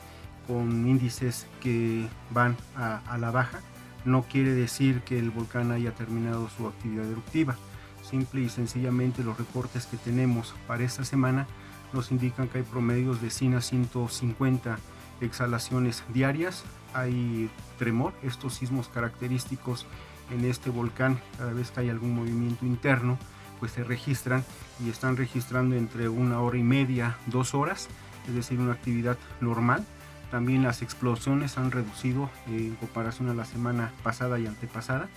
con 0.46 0.86
índices 0.86 1.46
que 1.60 2.06
van 2.30 2.56
a, 2.76 3.16
la 3.18 3.30
baja. 3.30 3.60
No 4.04 4.22
quiere 4.22 4.50
decir 4.50 5.00
que 5.00 5.18
el 5.18 5.30
volcán 5.30 5.72
haya 5.72 5.92
terminado 5.92 6.48
su 6.50 6.66
actividad 6.66 7.06
eruptiva. 7.10 7.56
Simple 8.02 8.42
y 8.42 8.48
sencillamente 8.48 9.24
los 9.24 9.38
reportes 9.38 9.86
que 9.86 9.96
tenemos 9.96 10.54
para 10.66 10.84
esta 10.84 11.04
semana 11.04 11.46
nos 11.92 12.12
indican 12.12 12.48
que 12.48 12.58
hay 12.58 12.64
promedios 12.64 13.22
de 13.22 13.30
100 13.30 13.54
a 13.54 13.60
150 13.60 14.78
exhalaciones 15.20 16.04
diarias, 16.12 16.64
hay 16.92 17.50
tremor, 17.78 18.12
estos 18.22 18.54
sismos 18.54 18.88
característicos 18.88 19.86
en 20.30 20.44
este 20.44 20.70
volcán, 20.70 21.20
cada 21.38 21.52
vez 21.52 21.70
que 21.70 21.80
hay 21.80 21.90
algún 21.90 22.14
movimiento 22.14 22.66
interno, 22.66 23.18
pues 23.58 23.72
se 23.72 23.84
registran 23.84 24.44
y 24.84 24.90
están 24.90 25.16
registrando 25.16 25.76
entre 25.76 26.08
una 26.08 26.40
hora 26.40 26.58
y 26.58 26.62
media, 26.62 27.16
dos 27.26 27.54
horas, 27.54 27.88
es 28.28 28.34
decir, 28.34 28.58
una 28.58 28.72
actividad 28.72 29.18
normal. 29.40 29.84
También 30.30 30.62
las 30.62 30.82
explosiones 30.82 31.56
han 31.56 31.70
reducido 31.70 32.30
en 32.48 32.74
comparación 32.76 33.28
a 33.28 33.34
la 33.34 33.44
semana 33.44 33.92
pasada 34.02 34.38
y 34.38 34.46
antepasada. 34.46 35.08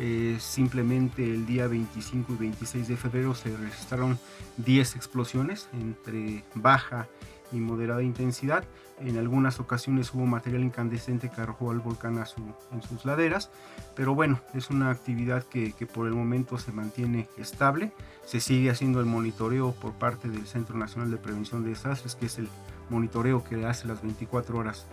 Eh, 0.00 0.36
simplemente 0.40 1.24
el 1.24 1.46
día 1.46 1.66
25 1.66 2.34
y 2.34 2.36
26 2.36 2.88
de 2.88 2.96
febrero 2.96 3.34
se 3.34 3.56
registraron 3.56 4.18
10 4.58 4.94
explosiones 4.94 5.68
entre 5.72 6.44
baja 6.54 7.08
y 7.52 7.56
moderada 7.56 8.02
intensidad. 8.02 8.64
En 9.00 9.16
algunas 9.16 9.60
ocasiones 9.60 10.12
hubo 10.12 10.26
material 10.26 10.62
incandescente 10.62 11.30
que 11.30 11.40
arrojó 11.40 11.70
al 11.70 11.78
volcán 11.78 12.18
a 12.18 12.26
su, 12.26 12.42
en 12.72 12.82
sus 12.82 13.04
laderas, 13.04 13.50
pero 13.94 14.14
bueno, 14.14 14.40
es 14.54 14.70
una 14.70 14.90
actividad 14.90 15.44
que, 15.44 15.72
que, 15.72 15.86
por 15.86 16.06
el 16.08 16.14
momento 16.14 16.58
se 16.58 16.72
mantiene 16.72 17.28
estable. 17.36 17.92
Se 18.24 18.40
sigue 18.40 18.70
haciendo 18.70 19.00
el 19.00 19.06
monitoreo 19.06 19.72
por 19.72 19.92
parte 19.92 20.28
del 20.28 20.46
Centro 20.46 20.76
Nacional 20.76 21.10
de 21.10 21.16
Prevención 21.16 21.62
de 21.62 21.70
Desastres, 21.70 22.16
que 22.16 22.26
es 22.26 22.38
el 22.38 22.48
monitoreo 22.90 23.44
que 23.44 23.64
hace 23.66 23.86
las 23.86 24.02
24 24.02 24.58
horas 24.58 24.86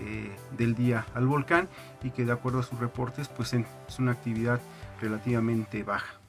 eh, 0.00 0.30
del 0.56 0.74
día 0.74 1.06
al 1.14 1.26
volcán 1.26 1.68
y 2.02 2.10
que 2.10 2.24
de 2.24 2.32
acuerdo 2.32 2.60
a 2.60 2.62
sus 2.62 2.78
reportes 2.78 3.28
pues 3.28 3.52
es 3.52 3.98
una 3.98 4.12
actividad 4.12 4.60
relativamente 5.00 5.82
baja. 5.82 6.21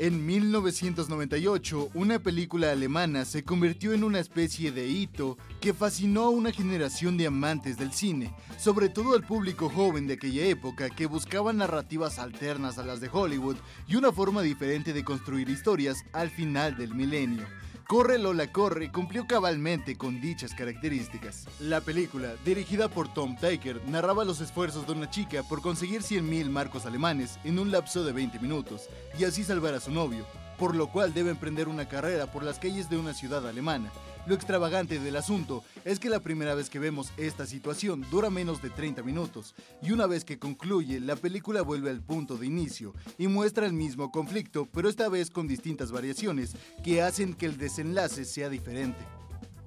En 0.00 0.24
1998, 0.24 1.90
una 1.94 2.20
película 2.20 2.70
alemana 2.70 3.24
se 3.24 3.42
convirtió 3.42 3.92
en 3.92 4.04
una 4.04 4.20
especie 4.20 4.70
de 4.70 4.86
hito 4.86 5.36
que 5.60 5.74
fascinó 5.74 6.22
a 6.22 6.28
una 6.28 6.52
generación 6.52 7.16
de 7.16 7.26
amantes 7.26 7.76
del 7.78 7.92
cine, 7.92 8.32
sobre 8.58 8.90
todo 8.90 9.16
al 9.16 9.24
público 9.24 9.68
joven 9.68 10.06
de 10.06 10.14
aquella 10.14 10.44
época 10.44 10.88
que 10.88 11.06
buscaba 11.06 11.52
narrativas 11.52 12.20
alternas 12.20 12.78
a 12.78 12.84
las 12.84 13.00
de 13.00 13.10
Hollywood 13.12 13.56
y 13.88 13.96
una 13.96 14.12
forma 14.12 14.42
diferente 14.42 14.92
de 14.92 15.02
construir 15.02 15.48
historias 15.48 16.04
al 16.12 16.30
final 16.30 16.76
del 16.76 16.94
milenio. 16.94 17.48
Corre 17.88 18.18
Lola 18.18 18.52
Corre 18.52 18.92
cumplió 18.92 19.26
cabalmente 19.26 19.96
con 19.96 20.20
dichas 20.20 20.52
características. 20.52 21.46
La 21.58 21.80
película, 21.80 22.34
dirigida 22.44 22.88
por 22.88 23.10
Tom 23.14 23.34
Tykwer, 23.34 23.80
narraba 23.88 24.26
los 24.26 24.42
esfuerzos 24.42 24.86
de 24.86 24.92
una 24.92 25.08
chica 25.08 25.42
por 25.42 25.62
conseguir 25.62 26.02
100.000 26.02 26.50
marcos 26.50 26.84
alemanes 26.84 27.38
en 27.44 27.58
un 27.58 27.70
lapso 27.70 28.04
de 28.04 28.12
20 28.12 28.40
minutos 28.40 28.90
y 29.18 29.24
así 29.24 29.42
salvar 29.42 29.72
a 29.72 29.80
su 29.80 29.90
novio, 29.90 30.26
por 30.58 30.76
lo 30.76 30.88
cual 30.88 31.14
debe 31.14 31.30
emprender 31.30 31.66
una 31.66 31.88
carrera 31.88 32.30
por 32.30 32.42
las 32.42 32.58
calles 32.58 32.90
de 32.90 32.98
una 32.98 33.14
ciudad 33.14 33.48
alemana. 33.48 33.90
Lo 34.28 34.34
extravagante 34.34 35.00
del 35.00 35.16
asunto 35.16 35.64
es 35.86 35.98
que 35.98 36.10
la 36.10 36.20
primera 36.20 36.54
vez 36.54 36.68
que 36.68 36.78
vemos 36.78 37.12
esta 37.16 37.46
situación 37.46 38.04
dura 38.10 38.28
menos 38.28 38.60
de 38.60 38.68
30 38.68 39.02
minutos 39.02 39.54
y 39.80 39.92
una 39.92 40.06
vez 40.06 40.26
que 40.26 40.38
concluye 40.38 41.00
la 41.00 41.16
película 41.16 41.62
vuelve 41.62 41.88
al 41.88 42.02
punto 42.02 42.36
de 42.36 42.44
inicio 42.44 42.92
y 43.16 43.26
muestra 43.26 43.64
el 43.64 43.72
mismo 43.72 44.12
conflicto 44.12 44.68
pero 44.70 44.90
esta 44.90 45.08
vez 45.08 45.30
con 45.30 45.48
distintas 45.48 45.92
variaciones 45.92 46.56
que 46.84 47.00
hacen 47.00 47.32
que 47.32 47.46
el 47.46 47.56
desenlace 47.56 48.26
sea 48.26 48.50
diferente. 48.50 49.17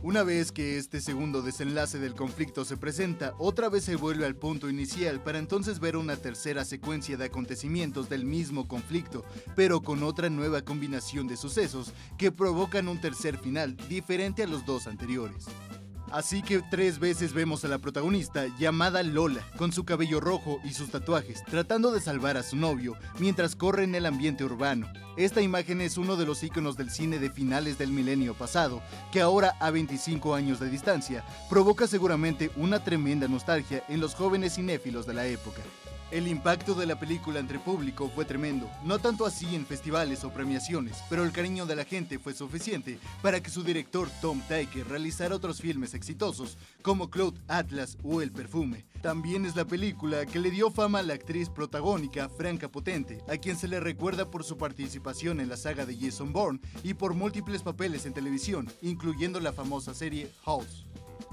Una 0.03 0.23
vez 0.23 0.51
que 0.51 0.79
este 0.79 0.99
segundo 0.99 1.43
desenlace 1.43 1.99
del 1.99 2.15
conflicto 2.15 2.65
se 2.65 2.75
presenta, 2.75 3.35
otra 3.37 3.69
vez 3.69 3.83
se 3.83 3.95
vuelve 3.95 4.25
al 4.25 4.35
punto 4.35 4.67
inicial 4.67 5.21
para 5.21 5.37
entonces 5.37 5.79
ver 5.79 5.95
una 5.95 6.17
tercera 6.17 6.65
secuencia 6.65 7.17
de 7.17 7.25
acontecimientos 7.25 8.09
del 8.09 8.25
mismo 8.25 8.67
conflicto, 8.67 9.23
pero 9.55 9.83
con 9.83 10.01
otra 10.01 10.31
nueva 10.31 10.63
combinación 10.63 11.27
de 11.27 11.37
sucesos 11.37 11.93
que 12.17 12.31
provocan 12.31 12.87
un 12.87 12.99
tercer 12.99 13.37
final 13.37 13.77
diferente 13.89 14.41
a 14.41 14.47
los 14.47 14.65
dos 14.65 14.87
anteriores. 14.87 15.45
Así 16.11 16.41
que 16.41 16.61
tres 16.69 16.99
veces 16.99 17.31
vemos 17.33 17.63
a 17.63 17.69
la 17.69 17.79
protagonista 17.79 18.45
llamada 18.59 19.01
Lola, 19.01 19.41
con 19.57 19.71
su 19.71 19.85
cabello 19.85 20.19
rojo 20.19 20.59
y 20.63 20.73
sus 20.73 20.91
tatuajes, 20.91 21.43
tratando 21.45 21.91
de 21.91 22.01
salvar 22.01 22.35
a 22.35 22.43
su 22.43 22.57
novio 22.57 22.97
mientras 23.17 23.55
corre 23.55 23.85
en 23.85 23.95
el 23.95 24.05
ambiente 24.05 24.43
urbano. 24.43 24.91
Esta 25.15 25.41
imagen 25.41 25.79
es 25.79 25.97
uno 25.97 26.17
de 26.17 26.25
los 26.25 26.43
íconos 26.43 26.75
del 26.75 26.91
cine 26.91 27.17
de 27.17 27.29
finales 27.29 27.77
del 27.77 27.91
milenio 27.91 28.33
pasado, 28.33 28.81
que 29.13 29.21
ahora 29.21 29.55
a 29.61 29.71
25 29.71 30.35
años 30.35 30.59
de 30.59 30.69
distancia 30.69 31.23
provoca 31.49 31.87
seguramente 31.87 32.51
una 32.57 32.83
tremenda 32.83 33.29
nostalgia 33.29 33.83
en 33.87 34.01
los 34.01 34.13
jóvenes 34.13 34.55
cinéfilos 34.55 35.05
de 35.05 35.13
la 35.13 35.25
época. 35.27 35.61
El 36.11 36.27
impacto 36.27 36.75
de 36.75 36.85
la 36.85 36.99
película 36.99 37.39
entre 37.39 37.57
público 37.57 38.11
fue 38.13 38.25
tremendo, 38.25 38.69
no 38.83 38.99
tanto 38.99 39.25
así 39.25 39.55
en 39.55 39.65
festivales 39.65 40.25
o 40.25 40.29
premiaciones, 40.29 40.97
pero 41.09 41.23
el 41.23 41.31
cariño 41.31 41.65
de 41.65 41.77
la 41.77 41.85
gente 41.85 42.19
fue 42.19 42.33
suficiente 42.33 42.99
para 43.21 43.41
que 43.41 43.49
su 43.49 43.63
director 43.63 44.09
Tom 44.19 44.41
Tykwer 44.49 44.89
realizara 44.89 45.33
otros 45.33 45.61
filmes 45.61 45.93
exitosos 45.93 46.57
como 46.81 47.09
Cloud 47.09 47.35
Atlas 47.47 47.97
o 48.03 48.21
El 48.21 48.33
Perfume. 48.33 48.85
También 49.01 49.45
es 49.45 49.55
la 49.55 49.63
película 49.63 50.25
que 50.25 50.39
le 50.39 50.51
dio 50.51 50.69
fama 50.69 50.99
a 50.99 51.03
la 51.03 51.13
actriz 51.13 51.47
protagónica 51.47 52.27
Franca 52.27 52.67
Potente, 52.67 53.19
a 53.29 53.37
quien 53.37 53.55
se 53.55 53.69
le 53.69 53.79
recuerda 53.79 54.29
por 54.29 54.43
su 54.43 54.57
participación 54.57 55.39
en 55.39 55.47
la 55.47 55.55
saga 55.55 55.85
de 55.85 55.97
Jason 55.97 56.33
Bourne 56.33 56.59
y 56.83 56.93
por 56.93 57.13
múltiples 57.13 57.63
papeles 57.63 58.05
en 58.05 58.13
televisión, 58.13 58.69
incluyendo 58.81 59.39
la 59.39 59.53
famosa 59.53 59.93
serie 59.93 60.29
House. 60.43 60.85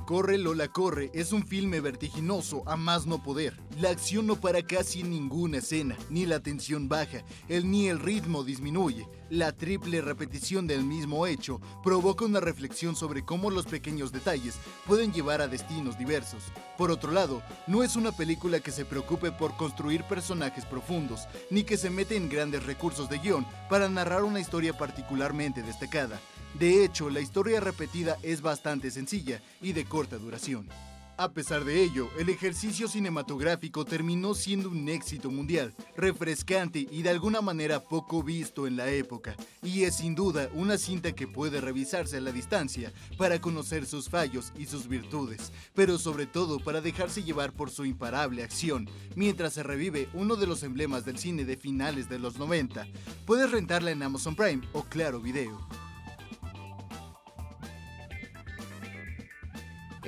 Corre 0.08 0.38
Lola 0.38 0.68
Corre 0.68 1.10
es 1.12 1.32
un 1.34 1.46
filme 1.46 1.82
vertiginoso 1.82 2.62
a 2.64 2.78
más 2.78 3.04
no 3.04 3.22
poder. 3.22 3.60
La 3.78 3.90
acción 3.90 4.26
no 4.26 4.36
para 4.36 4.62
casi 4.62 5.00
en 5.00 5.10
ninguna 5.10 5.58
escena, 5.58 5.98
ni 6.08 6.24
la 6.24 6.40
tensión 6.40 6.88
baja, 6.88 7.22
el 7.46 7.70
ni 7.70 7.88
el 7.88 7.98
ritmo 7.98 8.42
disminuye. 8.42 9.06
La 9.28 9.52
triple 9.52 10.00
repetición 10.00 10.66
del 10.66 10.82
mismo 10.82 11.26
hecho 11.26 11.60
provoca 11.84 12.24
una 12.24 12.40
reflexión 12.40 12.96
sobre 12.96 13.22
cómo 13.22 13.50
los 13.50 13.66
pequeños 13.66 14.10
detalles 14.10 14.54
pueden 14.86 15.12
llevar 15.12 15.42
a 15.42 15.46
destinos 15.46 15.98
diversos. 15.98 16.42
Por 16.78 16.90
otro 16.90 17.12
lado, 17.12 17.42
no 17.66 17.82
es 17.82 17.94
una 17.94 18.12
película 18.12 18.60
que 18.60 18.70
se 18.70 18.86
preocupe 18.86 19.30
por 19.30 19.58
construir 19.58 20.04
personajes 20.04 20.64
profundos, 20.64 21.28
ni 21.50 21.64
que 21.64 21.76
se 21.76 21.90
mete 21.90 22.16
en 22.16 22.30
grandes 22.30 22.64
recursos 22.64 23.10
de 23.10 23.18
guion 23.18 23.46
para 23.68 23.90
narrar 23.90 24.24
una 24.24 24.40
historia 24.40 24.72
particularmente 24.72 25.62
destacada. 25.62 26.18
De 26.58 26.84
hecho, 26.84 27.08
la 27.08 27.20
historia 27.20 27.60
repetida 27.60 28.16
es 28.22 28.42
bastante 28.42 28.90
sencilla 28.90 29.40
y 29.62 29.72
de 29.72 29.84
corta 29.84 30.18
duración. 30.18 30.68
A 31.16 31.32
pesar 31.32 31.64
de 31.64 31.82
ello, 31.82 32.08
el 32.16 32.28
ejercicio 32.28 32.86
cinematográfico 32.86 33.84
terminó 33.84 34.34
siendo 34.34 34.70
un 34.70 34.88
éxito 34.88 35.32
mundial, 35.32 35.74
refrescante 35.96 36.86
y 36.90 37.02
de 37.02 37.10
alguna 37.10 37.40
manera 37.40 37.82
poco 37.82 38.22
visto 38.22 38.68
en 38.68 38.76
la 38.76 38.88
época, 38.90 39.34
y 39.62 39.82
es 39.82 39.96
sin 39.96 40.14
duda 40.14 40.48
una 40.54 40.78
cinta 40.78 41.12
que 41.12 41.26
puede 41.26 41.60
revisarse 41.60 42.18
a 42.18 42.20
la 42.20 42.30
distancia 42.30 42.92
para 43.16 43.40
conocer 43.40 43.84
sus 43.84 44.08
fallos 44.08 44.52
y 44.56 44.66
sus 44.66 44.86
virtudes, 44.86 45.52
pero 45.74 45.98
sobre 45.98 46.26
todo 46.26 46.60
para 46.60 46.80
dejarse 46.80 47.24
llevar 47.24 47.52
por 47.52 47.70
su 47.70 47.84
imparable 47.84 48.44
acción, 48.44 48.88
mientras 49.16 49.54
se 49.54 49.64
revive 49.64 50.08
uno 50.14 50.36
de 50.36 50.46
los 50.46 50.62
emblemas 50.62 51.04
del 51.04 51.18
cine 51.18 51.44
de 51.44 51.56
finales 51.56 52.08
de 52.08 52.20
los 52.20 52.38
90. 52.38 52.86
Puedes 53.26 53.50
rentarla 53.50 53.90
en 53.90 54.04
Amazon 54.04 54.36
Prime 54.36 54.62
o 54.72 54.84
Claro 54.84 55.20
Video. 55.20 55.87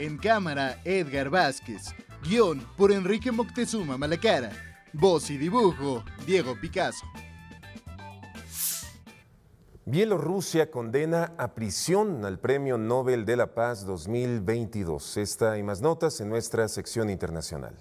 En 0.01 0.17
cámara, 0.17 0.81
Edgar 0.87 1.29
Vázquez. 1.29 1.95
Guión 2.23 2.67
por 2.79 2.91
Enrique 2.91 3.31
Moctezuma 3.31 3.99
Malacara. 3.99 4.51
Voz 4.95 5.29
y 5.29 5.37
dibujo, 5.37 6.03
Diego 6.27 6.59
Picasso. 6.59 7.05
Bielorrusia 9.85 10.71
condena 10.71 11.35
a 11.37 11.55
prisión 11.55 12.25
al 12.25 12.39
Premio 12.39 12.79
Nobel 12.79 13.27
de 13.27 13.37
la 13.37 13.55
Paz 13.55 13.85
2022. 13.85 15.19
Esta 15.19 15.59
y 15.59 15.63
más 15.63 15.83
notas 15.83 16.19
en 16.23 16.31
nuestra 16.31 16.67
sección 16.69 17.11
internacional. 17.11 17.75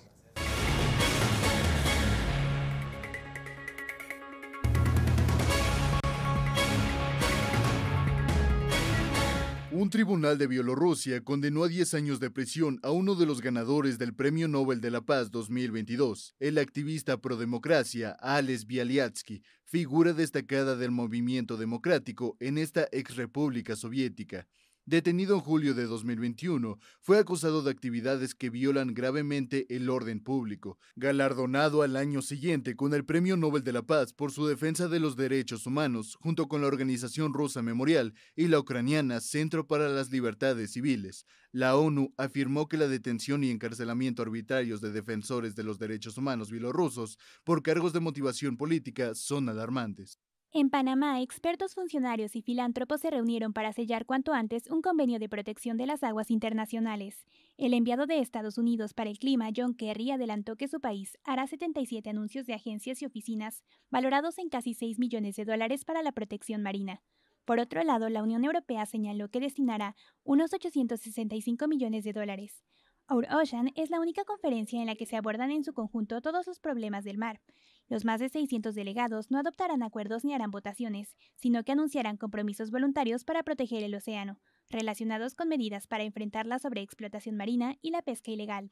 Un 9.80 9.90
tribunal 9.90 10.38
de 10.38 10.46
Bielorrusia 10.46 11.24
condenó 11.24 11.64
a 11.64 11.70
10 11.70 11.94
años 11.94 12.20
de 12.20 12.30
prisión 12.30 12.82
a 12.84 12.92
uno 12.92 13.16
de 13.16 13.26
los 13.26 13.40
ganadores 13.40 13.98
del 13.98 14.14
Premio 14.14 14.50
Nobel 14.50 14.82
de 14.82 14.92
la 14.92 15.00
Paz 15.00 15.32
2022, 15.32 16.36
el 16.42 16.58
activista 16.58 17.22
pro 17.22 17.38
democracia 17.38 18.12
Ales 18.20 18.68
Bialyatsky, 18.68 19.42
figura 19.64 20.12
destacada 20.12 20.76
del 20.76 20.92
movimiento 20.92 21.56
democrático 21.56 22.36
en 22.42 22.58
esta 22.58 22.90
ex 22.92 23.16
república 23.16 23.78
soviética. 23.78 24.50
Detenido 24.86 25.36
en 25.36 25.42
julio 25.42 25.76
de 25.76 25.86
2021, 25.86 26.80
fue 27.00 27.20
acusado 27.20 27.62
de 27.62 27.70
actividades 27.70 28.34
que 28.34 28.50
violan 28.50 28.96
gravemente 28.96 29.68
el 29.70 29.88
orden 29.90 30.20
público, 30.20 30.80
galardonado 30.96 31.84
al 31.84 31.96
año 31.96 32.24
siguiente 32.24 32.76
con 32.76 32.94
el 32.96 33.06
Premio 33.06 33.38
Nobel 33.38 33.64
de 33.64 33.74
la 33.74 33.84
Paz 33.84 34.14
por 34.14 34.32
su 34.32 34.48
defensa 34.48 34.88
de 34.88 35.00
los 35.00 35.16
derechos 35.16 35.68
humanos, 35.68 36.16
junto 36.20 36.48
con 36.48 36.62
la 36.62 36.68
organización 36.68 37.34
rusa 37.34 37.62
Memorial 37.62 38.16
y 38.36 38.48
la 38.48 38.60
ucraniana 38.60 39.20
Centro 39.20 39.68
para 39.68 39.90
las 39.90 40.10
Libertades 40.10 40.72
Civiles. 40.72 41.26
La 41.52 41.76
ONU 41.76 42.14
afirmó 42.18 42.68
que 42.68 42.78
la 42.78 42.88
detención 42.88 43.44
y 43.44 43.52
encarcelamiento 43.52 44.24
arbitrarios 44.24 44.82
de 44.82 44.92
defensores 44.92 45.56
de 45.56 45.64
los 45.64 45.78
derechos 45.78 46.18
humanos 46.18 46.50
bielorrusos 46.50 47.18
por 47.44 47.62
cargos 47.62 47.94
de 47.94 48.00
motivación 48.00 48.58
política 48.58 49.14
son 49.14 49.50
alarmantes. 49.50 50.20
En 50.52 50.72
Panamá, 50.72 51.22
expertos 51.22 51.76
funcionarios 51.76 52.36
y 52.36 52.42
filántropos 52.42 53.02
se 53.02 53.12
reunieron 53.12 53.54
para 53.54 53.72
sellar 53.72 54.08
cuanto 54.08 54.34
antes 54.34 54.66
un 54.72 54.82
convenio 54.82 55.20
de 55.20 55.30
protección 55.30 55.78
de 55.78 55.86
las 55.86 56.04
aguas 56.04 56.32
internacionales. 56.32 57.24
El 57.58 57.76
enviado 57.76 58.08
de 58.08 58.18
Estados 58.18 58.58
Unidos 58.58 58.96
para 58.96 59.12
el 59.12 59.20
clima, 59.20 59.50
John 59.56 59.76
Kerry, 59.76 60.10
adelantó 60.10 60.56
que 60.56 60.68
su 60.68 60.80
país 60.80 61.20
hará 61.24 61.46
77 61.46 62.10
anuncios 62.10 62.48
de 62.48 62.56
agencias 62.56 63.00
y 63.04 63.06
oficinas 63.06 63.64
valorados 63.92 64.40
en 64.40 64.50
casi 64.50 64.74
6 64.74 64.98
millones 64.98 65.36
de 65.36 65.46
dólares 65.46 65.86
para 65.86 66.02
la 66.02 66.14
protección 66.14 66.64
marina. 66.64 67.04
Por 67.46 67.60
otro 67.60 67.84
lado, 67.84 68.10
la 68.10 68.24
Unión 68.24 68.44
Europea 68.44 68.88
señaló 68.88 69.30
que 69.30 69.40
destinará 69.40 69.96
unos 70.24 70.52
865 70.52 71.68
millones 71.68 72.04
de 72.04 72.14
dólares. 72.14 72.64
Our 73.08 73.28
Ocean 73.34 73.72
es 73.76 73.90
la 73.92 74.00
única 74.00 74.24
conferencia 74.24 74.80
en 74.80 74.88
la 74.88 74.96
que 74.96 75.06
se 75.06 75.16
abordan 75.16 75.52
en 75.52 75.64
su 75.64 75.74
conjunto 75.74 76.22
todos 76.22 76.48
los 76.48 76.60
problemas 76.60 77.04
del 77.04 77.18
mar. 77.20 77.40
Los 77.90 78.06
más 78.06 78.20
de 78.20 78.30
600 78.30 78.76
delegados 78.76 79.32
no 79.32 79.40
adoptarán 79.40 79.82
acuerdos 79.82 80.24
ni 80.24 80.36
harán 80.36 80.52
votaciones, 80.52 81.18
sino 81.36 81.64
que 81.64 81.72
anunciarán 81.72 82.18
compromisos 82.18 82.70
voluntarios 82.70 83.24
para 83.24 83.42
proteger 83.42 83.82
el 83.84 83.96
océano, 83.96 84.40
relacionados 84.70 85.34
con 85.34 85.50
medidas 85.50 85.88
para 85.88 86.04
enfrentar 86.04 86.46
la 86.46 86.60
sobreexplotación 86.60 87.36
marina 87.36 87.78
y 87.82 87.90
la 87.90 88.04
pesca 88.04 88.30
ilegal. 88.30 88.72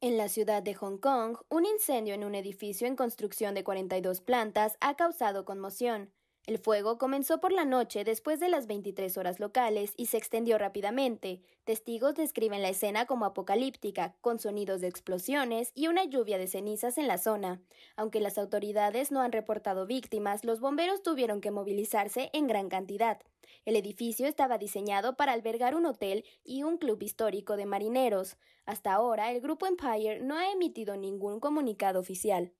En 0.00 0.16
la 0.16 0.28
ciudad 0.28 0.62
de 0.62 0.74
Hong 0.74 0.98
Kong, 0.98 1.38
un 1.48 1.66
incendio 1.66 2.14
en 2.14 2.24
un 2.24 2.34
edificio 2.34 2.88
en 2.88 2.96
construcción 2.96 3.54
de 3.54 3.62
42 3.62 4.20
plantas 4.20 4.76
ha 4.80 4.96
causado 4.96 5.44
conmoción. 5.44 6.12
El 6.48 6.56
fuego 6.56 6.96
comenzó 6.96 7.40
por 7.40 7.52
la 7.52 7.66
noche 7.66 8.04
después 8.04 8.40
de 8.40 8.48
las 8.48 8.66
23 8.66 9.18
horas 9.18 9.38
locales 9.38 9.92
y 9.98 10.06
se 10.06 10.16
extendió 10.16 10.56
rápidamente. 10.56 11.42
Testigos 11.64 12.14
describen 12.14 12.62
la 12.62 12.70
escena 12.70 13.04
como 13.04 13.26
apocalíptica, 13.26 14.16
con 14.22 14.38
sonidos 14.38 14.80
de 14.80 14.88
explosiones 14.88 15.72
y 15.74 15.88
una 15.88 16.04
lluvia 16.04 16.38
de 16.38 16.46
cenizas 16.46 16.96
en 16.96 17.06
la 17.06 17.18
zona. 17.18 17.60
Aunque 17.96 18.20
las 18.20 18.38
autoridades 18.38 19.12
no 19.12 19.20
han 19.20 19.32
reportado 19.32 19.86
víctimas, 19.86 20.42
los 20.42 20.58
bomberos 20.58 21.02
tuvieron 21.02 21.42
que 21.42 21.50
movilizarse 21.50 22.30
en 22.32 22.46
gran 22.46 22.70
cantidad. 22.70 23.20
El 23.66 23.76
edificio 23.76 24.26
estaba 24.26 24.56
diseñado 24.56 25.18
para 25.18 25.34
albergar 25.34 25.74
un 25.74 25.84
hotel 25.84 26.24
y 26.44 26.62
un 26.62 26.78
club 26.78 27.02
histórico 27.02 27.58
de 27.58 27.66
marineros. 27.66 28.38
Hasta 28.64 28.94
ahora, 28.94 29.32
el 29.32 29.42
grupo 29.42 29.66
Empire 29.66 30.20
no 30.20 30.38
ha 30.38 30.50
emitido 30.50 30.96
ningún 30.96 31.40
comunicado 31.40 32.00
oficial. 32.00 32.54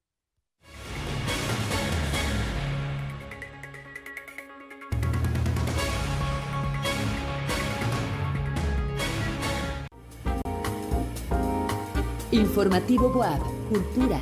Informativo 12.38 13.08
Boab, 13.10 13.40
Cultura. 13.68 14.20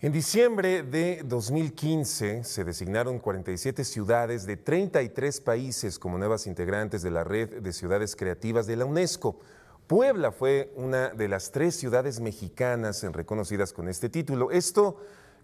En 0.00 0.12
diciembre 0.12 0.84
de 0.84 1.22
2015 1.24 2.44
se 2.44 2.64
designaron 2.64 3.18
47 3.18 3.82
ciudades 3.84 4.46
de 4.46 4.56
33 4.56 5.40
países 5.40 5.98
como 5.98 6.16
nuevas 6.16 6.46
integrantes 6.46 7.02
de 7.02 7.10
la 7.10 7.24
red 7.24 7.60
de 7.60 7.72
ciudades 7.72 8.14
creativas 8.14 8.68
de 8.68 8.76
la 8.76 8.84
UNESCO. 8.84 9.40
Puebla 9.88 10.30
fue 10.30 10.72
una 10.76 11.08
de 11.08 11.26
las 11.26 11.50
tres 11.50 11.74
ciudades 11.74 12.20
mexicanas 12.20 13.02
reconocidas 13.02 13.72
con 13.72 13.88
este 13.88 14.08
título. 14.08 14.52
Esto, 14.52 14.96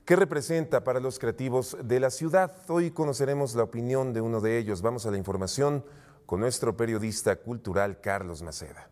¿qué 0.04 0.14
representa 0.14 0.84
para 0.84 1.00
los 1.00 1.18
creativos 1.18 1.76
de 1.82 1.98
la 1.98 2.10
ciudad? 2.10 2.52
Hoy 2.68 2.92
conoceremos 2.92 3.56
la 3.56 3.64
opinión 3.64 4.12
de 4.12 4.20
uno 4.20 4.40
de 4.40 4.58
ellos. 4.58 4.80
Vamos 4.80 5.06
a 5.06 5.10
la 5.10 5.18
información 5.18 5.82
con 6.26 6.40
nuestro 6.40 6.76
periodista 6.76 7.36
cultural 7.36 8.00
Carlos 8.00 8.42
Maceda. 8.42 8.90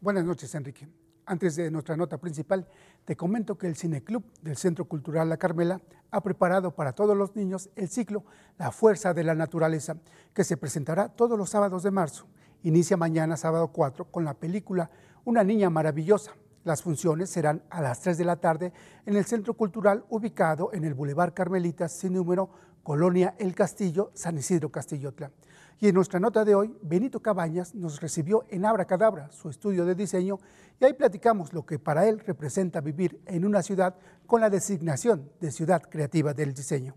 Buenas 0.00 0.24
noches, 0.24 0.54
Enrique. 0.54 0.86
Antes 1.24 1.56
de 1.56 1.70
nuestra 1.70 1.96
nota 1.96 2.18
principal, 2.18 2.68
te 3.04 3.16
comento 3.16 3.56
que 3.56 3.66
el 3.66 3.76
Cineclub 3.76 4.22
del 4.42 4.56
Centro 4.56 4.84
Cultural 4.84 5.28
La 5.28 5.38
Carmela 5.38 5.80
ha 6.10 6.20
preparado 6.22 6.74
para 6.74 6.92
todos 6.92 7.16
los 7.16 7.34
niños 7.34 7.70
el 7.74 7.88
ciclo 7.88 8.24
La 8.58 8.70
Fuerza 8.70 9.14
de 9.14 9.24
la 9.24 9.34
Naturaleza, 9.34 9.96
que 10.34 10.44
se 10.44 10.56
presentará 10.58 11.08
todos 11.08 11.38
los 11.38 11.48
sábados 11.48 11.82
de 11.84 11.90
marzo. 11.90 12.26
Inicia 12.64 12.96
mañana, 12.96 13.36
sábado 13.36 13.68
4, 13.68 14.10
con 14.10 14.24
la 14.24 14.34
película 14.34 14.90
Una 15.24 15.42
Niña 15.44 15.70
Maravillosa. 15.70 16.32
Las 16.64 16.82
funciones 16.82 17.30
serán 17.30 17.62
a 17.70 17.80
las 17.80 18.00
3 18.00 18.18
de 18.18 18.24
la 18.24 18.36
tarde 18.36 18.72
en 19.06 19.16
el 19.16 19.24
Centro 19.24 19.54
Cultural 19.54 20.04
ubicado 20.10 20.70
en 20.72 20.84
el 20.84 20.94
Boulevard 20.94 21.32
Carmelitas, 21.32 21.92
sin 21.92 22.12
número, 22.12 22.50
Colonia 22.82 23.34
El 23.38 23.54
Castillo, 23.54 24.10
San 24.14 24.36
Isidro 24.36 24.70
Castillotla. 24.70 25.30
Y 25.80 25.88
en 25.88 25.94
nuestra 25.94 26.20
nota 26.20 26.44
de 26.44 26.54
hoy, 26.54 26.76
Benito 26.82 27.20
Cabañas 27.20 27.74
nos 27.74 28.00
recibió 28.00 28.44
en 28.48 28.64
Abracadabra, 28.64 29.30
su 29.32 29.48
estudio 29.48 29.84
de 29.84 29.94
diseño, 29.94 30.38
y 30.80 30.84
ahí 30.84 30.92
platicamos 30.92 31.52
lo 31.52 31.66
que 31.66 31.78
para 31.78 32.06
él 32.08 32.20
representa 32.20 32.80
vivir 32.80 33.20
en 33.26 33.44
una 33.44 33.62
ciudad 33.62 33.94
con 34.26 34.40
la 34.40 34.50
designación 34.50 35.30
de 35.40 35.50
Ciudad 35.50 35.82
Creativa 35.82 36.34
del 36.34 36.54
Diseño. 36.54 36.94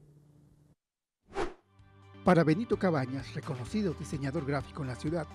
Para 2.24 2.44
Benito 2.44 2.78
Cabañas, 2.78 3.34
reconocido 3.34 3.94
diseñador 3.94 4.46
gráfico 4.46 4.82
en 4.82 4.88
la 4.88 4.96
ciudad, 4.96 5.28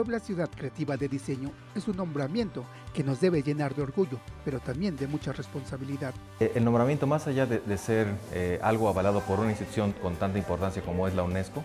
Puebla 0.00 0.18
Ciudad 0.18 0.48
Creativa 0.48 0.96
de 0.96 1.08
Diseño 1.08 1.50
es 1.74 1.86
un 1.86 1.96
nombramiento 1.96 2.64
que 2.94 3.04
nos 3.04 3.20
debe 3.20 3.42
llenar 3.42 3.74
de 3.74 3.82
orgullo, 3.82 4.18
pero 4.44 4.58
también 4.58 4.96
de 4.96 5.06
mucha 5.06 5.32
responsabilidad. 5.32 6.14
Eh, 6.38 6.52
el 6.54 6.64
nombramiento, 6.64 7.06
más 7.06 7.26
allá 7.26 7.44
de, 7.44 7.76
ser 7.76 8.06
eh, 8.32 8.58
algo 8.62 8.88
avalado 8.88 9.20
por 9.20 9.40
una 9.40 9.50
institución 9.50 9.92
con 10.00 10.16
tanta 10.16 10.38
importancia 10.38 10.80
como 10.82 11.06
es 11.06 11.14
la 11.14 11.22
UNESCO, 11.22 11.62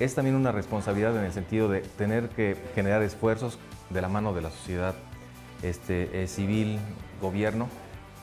es 0.00 0.14
también 0.14 0.36
una 0.36 0.52
responsabilidad 0.52 1.16
en 1.16 1.24
el 1.24 1.32
sentido 1.32 1.68
de 1.68 1.80
tener 1.80 2.28
que 2.30 2.56
generar 2.74 3.02
esfuerzos 3.02 3.58
de 3.90 4.00
la 4.00 4.08
mano 4.08 4.34
de 4.34 4.42
la 4.42 4.50
sociedad 4.50 4.94
este, 5.62 6.22
eh, 6.22 6.26
civil, 6.26 6.78
gobierno, 7.20 7.68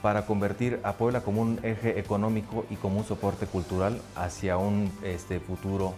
para 0.02 0.26
convertir 0.26 0.80
a 0.84 0.94
Puebla 0.94 1.22
como 1.22 1.42
un 1.42 1.60
eje 1.64 2.00
económico 2.00 2.66
y 2.70 2.76
como 2.76 3.00
un 3.00 3.06
soporte 3.06 3.46
cultural 3.46 4.02
hacia 4.16 4.58
un 4.58 4.92
este, 5.04 5.40
futuro 5.40 5.94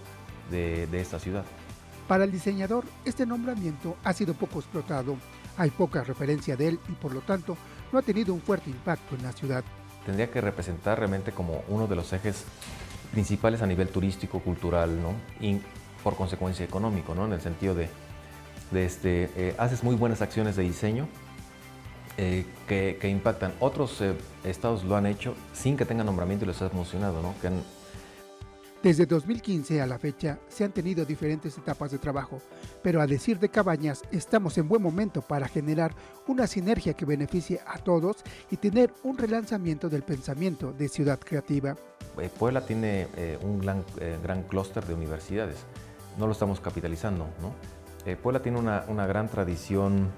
de, 0.50 0.88
de 0.88 1.02
esta 1.02 1.20
ciudad. 1.20 1.44
Para 2.08 2.24
el 2.24 2.32
diseñador, 2.32 2.84
este 3.06 3.26
nombramiento 3.26 3.96
ha 4.04 4.14
sido 4.14 4.34
poco 4.34 4.60
explotado, 4.60 5.18
hay 5.58 5.70
poca 5.70 6.04
referencia 6.04 6.58
de 6.58 6.70
él 6.70 6.80
y 6.90 6.94
por 6.94 7.14
lo 7.14 7.22
tanto 7.22 7.56
no 7.92 8.00
ha 8.00 8.02
tenido 8.02 8.34
un 8.34 8.42
fuerte 8.42 8.70
impacto 8.70 9.16
en 9.16 9.24
la 9.24 9.32
ciudad. 9.32 9.64
Tendría 10.06 10.32
que 10.32 10.42
representar 10.42 10.98
realmente 10.98 11.32
como 11.32 11.64
uno 11.68 11.88
de 11.88 11.96
los 11.96 12.12
ejes 12.12 12.46
principales 13.12 13.62
a 13.62 13.68
nivel 13.68 13.90
turístico, 13.90 14.40
cultural, 14.40 15.02
¿no? 15.02 15.14
y 15.40 15.60
por 16.04 16.16
consecuencia 16.16 16.66
económico, 16.66 17.14
¿no? 17.14 17.26
en 17.26 17.34
el 17.34 17.42
sentido 17.42 17.76
de, 17.76 17.90
de 18.72 18.86
este, 18.86 19.30
eh, 19.36 19.56
haces 19.58 19.84
muy 19.84 19.96
buenas 19.96 20.22
acciones 20.22 20.56
de 20.56 20.64
diseño 20.64 21.08
eh, 22.18 22.46
que, 22.68 23.10
impactan. 23.10 23.54
Otros 23.60 24.02
eh, 24.02 24.14
estados 24.44 24.84
lo 24.84 24.96
han 24.96 25.06
hecho 25.06 25.36
sin 25.54 25.78
que 25.78 25.86
tengan 25.86 26.06
nombramiento 26.06 26.46
y 26.46 26.48
les 26.48 26.62
ha 26.62 26.68
emocionado, 26.68 27.22
¿no? 27.22 27.36
que 27.42 27.50
desde 28.84 29.06
2015 29.06 29.80
a 29.80 29.86
la 29.86 30.00
fecha 30.00 30.40
se 30.48 30.64
han 30.64 30.72
tenido 30.72 31.06
diferentes 31.06 31.56
etapas 31.56 31.92
de 31.92 32.00
trabajo, 32.00 32.42
pero 32.82 33.00
a 33.00 33.06
decir 33.06 33.38
de 33.38 33.50
Cabañas 33.50 34.02
estamos 34.12 34.58
en 34.58 34.68
buen 34.68 34.82
momento 34.82 35.22
para 35.22 35.48
generar 35.48 35.94
una 36.28 36.48
sinergia 36.48 36.96
que 36.96 37.06
beneficie 37.06 37.60
a 37.68 37.78
todos 37.78 38.18
y 38.50 38.58
tener 38.58 38.92
un 39.04 39.20
relanzamiento 39.20 39.88
del 39.88 40.02
pensamiento 40.02 40.74
de 40.74 40.90
ciudad 40.90 41.20
creativa. 41.20 41.76
Eh, 42.18 42.30
Puebla 42.38 42.66
tiene 42.66 43.08
eh, 43.16 43.38
un 43.44 43.60
gran, 43.60 43.86
eh, 44.00 44.18
gran 44.24 44.44
clúster 44.44 44.84
de 44.86 44.96
universidades, 44.96 45.58
no 46.18 46.26
lo 46.26 46.34
estamos 46.34 46.60
capitalizando. 46.60 47.28
Puebla 48.24 48.42
tiene 48.42 48.58
una, 48.58 48.84
una 48.88 49.06
gran 49.06 49.30
tradición 49.30 50.10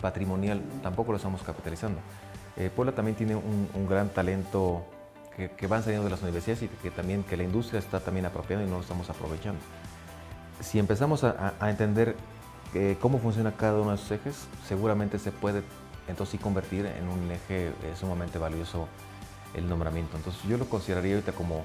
patrimonial, 0.00 0.62
tampoco 0.82 1.12
lo 1.12 1.16
estamos 1.16 1.42
capitalizando. 1.42 2.00
Puebla 2.74 2.94
también 2.94 3.18
tiene 3.18 3.36
un 3.36 3.86
gran 3.86 4.08
talento 4.08 4.82
que, 5.36 5.66
van 5.66 5.82
saliendo 5.82 6.04
de 6.04 6.10
las 6.10 6.22
universidades 6.22 6.62
y 6.62 6.68
que 6.68 6.90
también 6.90 7.22
que 7.22 7.36
la 7.36 7.42
industria 7.42 7.78
está 7.78 8.00
también 8.00 8.26
apropiando 8.26 8.66
y 8.66 8.70
no 8.70 8.76
lo 8.76 8.82
estamos 8.82 9.10
aprovechando. 9.10 9.60
Si 10.60 10.78
empezamos 10.78 11.24
a, 11.24 11.54
entender 11.68 12.16
eh, 12.74 12.96
cómo 13.00 13.18
funciona 13.18 13.52
cada 13.52 13.80
uno 13.80 13.90
de 13.90 13.96
esos 13.96 14.10
ejes, 14.10 14.46
seguramente 14.66 15.18
se 15.18 15.32
puede 15.32 15.62
entonces 16.08 16.32
sí 16.32 16.38
convertir 16.38 16.86
en 16.86 17.08
un 17.08 17.30
eje 17.30 17.68
eh, 17.68 17.72
sumamente 17.98 18.38
valioso 18.38 18.88
el 19.54 19.68
nombramiento. 19.68 20.16
Entonces 20.16 20.42
yo 20.44 20.56
lo 20.56 20.66
consideraría 20.66 21.14
ahorita 21.14 21.32
como... 21.32 21.64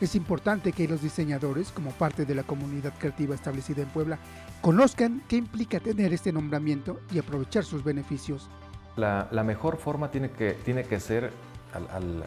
Es 0.00 0.14
importante 0.14 0.72
que 0.72 0.88
los 0.88 1.02
diseñadores, 1.02 1.70
como 1.70 1.90
parte 1.90 2.24
de 2.24 2.34
la 2.34 2.42
comunidad 2.42 2.92
creativa 2.98 3.34
establecida 3.34 3.82
en 3.82 3.88
Puebla, 3.88 4.18
conozcan 4.60 5.22
qué 5.28 5.36
implica 5.36 5.78
tener 5.80 6.12
este 6.12 6.32
nombramiento 6.32 7.00
y 7.12 7.18
aprovechar 7.18 7.64
sus 7.64 7.84
beneficios. 7.84 8.48
La, 8.96 9.28
la 9.30 9.44
mejor 9.44 9.76
forma 9.76 10.10
tiene 10.10 10.30
que, 10.30 10.52
tiene 10.64 10.84
que 10.84 10.98
ser 10.98 11.32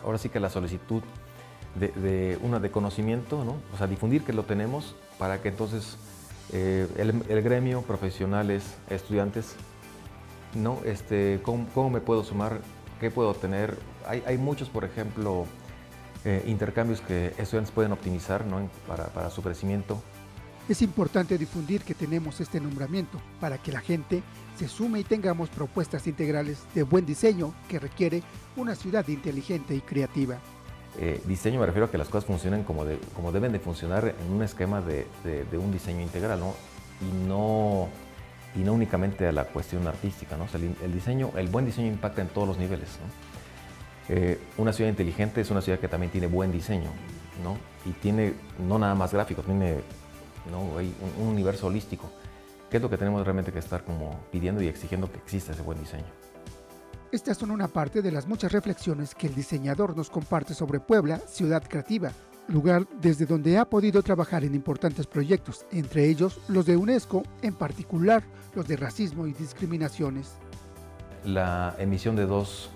ahora 0.03 0.17
sí 0.17 0.29
que 0.29 0.39
la 0.39 0.49
solicitud 0.49 1.03
de, 1.75 2.38
una 2.41 2.60
de 2.60 2.71
conocimiento, 2.71 3.43
¿no? 3.43 3.58
o 3.73 3.77
sea, 3.77 3.88
difundir 3.88 4.23
que 4.23 4.34
lo 4.34 4.43
tenemos 4.43 4.95
para 5.17 5.41
que 5.41 5.49
entonces 5.49 5.97
eh, 6.53 6.88
el, 6.97 7.41
gremio, 7.41 7.81
profesionales, 7.81 8.75
estudiantes, 8.89 9.55
¿no? 10.53 10.79
este, 10.86 11.41
¿cómo, 11.43 11.89
me 11.89 11.99
puedo 11.99 12.23
sumar? 12.23 12.62
¿Qué 12.99 13.12
puedo 13.12 13.34
tener? 13.34 13.77
Hay, 14.08 14.38
muchos, 14.38 14.69
por 14.69 14.86
ejemplo, 14.86 15.45
eh, 16.23 16.43
intercambios 16.47 17.01
que 17.01 17.34
estudiantes 17.38 17.71
pueden 17.71 17.91
optimizar 17.91 18.45
¿no? 18.45 18.69
para 18.88 19.29
su 19.29 19.41
crecimiento. 19.41 20.01
Es 20.67 20.82
importante 20.82 21.38
difundir 21.38 21.82
que 21.82 21.93
tenemos 21.93 22.41
este 22.41 22.60
nombramiento 22.60 23.21
para 23.39 23.60
que 23.60 23.71
la 23.71 23.82
gente 23.82 24.23
se 24.58 24.67
sume 24.67 24.99
y 24.99 25.04
tengamos 25.04 25.49
propuestas 25.49 26.08
integrales 26.08 26.63
de 26.73 26.82
buen 26.82 27.06
diseño 27.06 27.54
que 27.69 27.78
requiere 27.78 28.23
una 28.56 28.73
ciudad 28.73 29.08
inteligente 29.08 29.75
y 29.75 29.82
creativa. 29.82 30.38
Eh, 30.97 31.21
diseño 31.25 31.60
me 31.60 31.67
refiero 31.67 31.86
a 31.86 31.91
que 31.91 31.99
las 31.99 32.08
cosas 32.08 32.25
funcionen 32.25 32.63
como, 32.63 32.84
deben 32.86 33.51
de 33.51 33.60
funcionar 33.60 34.15
en 34.19 34.32
un 34.32 34.41
esquema 34.41 34.82
de, 34.82 35.06
un 35.56 35.71
diseño 35.71 36.01
integral. 36.01 36.41
Y 36.99 37.28
no, 37.28 37.89
únicamente 38.56 39.28
a 39.28 39.32
la 39.32 39.43
cuestión 39.45 39.86
artística, 39.88 40.36
el, 40.84 40.93
diseño, 40.93 41.32
el 41.36 41.47
buen 41.47 41.65
diseño 41.65 41.89
impacta 41.89 42.23
en 42.23 42.30
todos 42.30 42.47
los 42.47 42.58
niveles, 42.58 42.89
eh, 44.10 44.39
una 44.58 44.73
ciudad 44.73 44.89
inteligente 44.89 45.41
es 45.41 45.51
una 45.51 45.62
ciudad 45.62 45.80
que 45.80 45.88
también 45.88 46.12
tiene 46.12 46.28
buen 46.28 46.51
diseño, 46.51 46.89
¿no? 47.43 47.58
Y 47.89 47.93
tiene 47.93 48.34
no 48.67 48.80
nada 48.80 48.95
más 48.95 49.12
gráficos, 49.12 49.45
tiene 49.45 49.80
¿no? 50.51 50.77
Hay 50.77 50.93
un, 51.19 51.27
universo 51.27 51.67
holístico. 51.67 52.10
¿Qué 52.69 52.77
es 52.77 52.84
lo 52.84 52.89
que 52.89 52.97
tenemos 52.97 53.23
realmente 53.23 53.51
que 53.51 53.60
estar 53.60 53.84
como 53.84 54.19
pidiendo 54.31 54.62
y 54.62 54.67
exigiendo 54.67 55.12
que 55.12 55.17
exista 55.17 55.51
ese 55.51 55.62
buen 55.62 55.79
diseño? 55.79 56.05
Estas 57.12 57.38
son 57.38 57.51
una 57.51 57.67
parte 57.67 58.01
de 58.01 58.12
las 58.12 58.27
muchas 58.27 58.51
reflexiones 58.51 59.15
que 59.15 59.27
el 59.27 59.36
diseñador 59.36 59.95
nos 59.95 60.10
comparte 60.10 60.53
sobre 60.53 60.79
Puebla, 60.79 61.19
ciudad 61.19 61.63
creativa, 61.67 62.12
lugar 62.47 62.88
desde 63.01 63.25
donde 63.25 63.58
ha 63.58 63.65
podido 63.65 64.03
trabajar 64.03 64.43
en 64.43 64.55
importantes 64.55 65.08
proyectos, 65.08 65.65
entre 65.71 66.10
ellos 66.10 66.41
los 66.47 66.65
de 66.65 66.75
UNESCO, 66.75 67.23
en 67.41 67.53
particular 67.53 68.23
los 68.53 68.67
de 68.67 68.77
racismo 68.77 69.27
y 69.27 69.34
discriminaciones. 69.34 70.34
La 71.23 71.75
emisión 71.79 72.15
de 72.15 72.25
dos, 72.25 72.69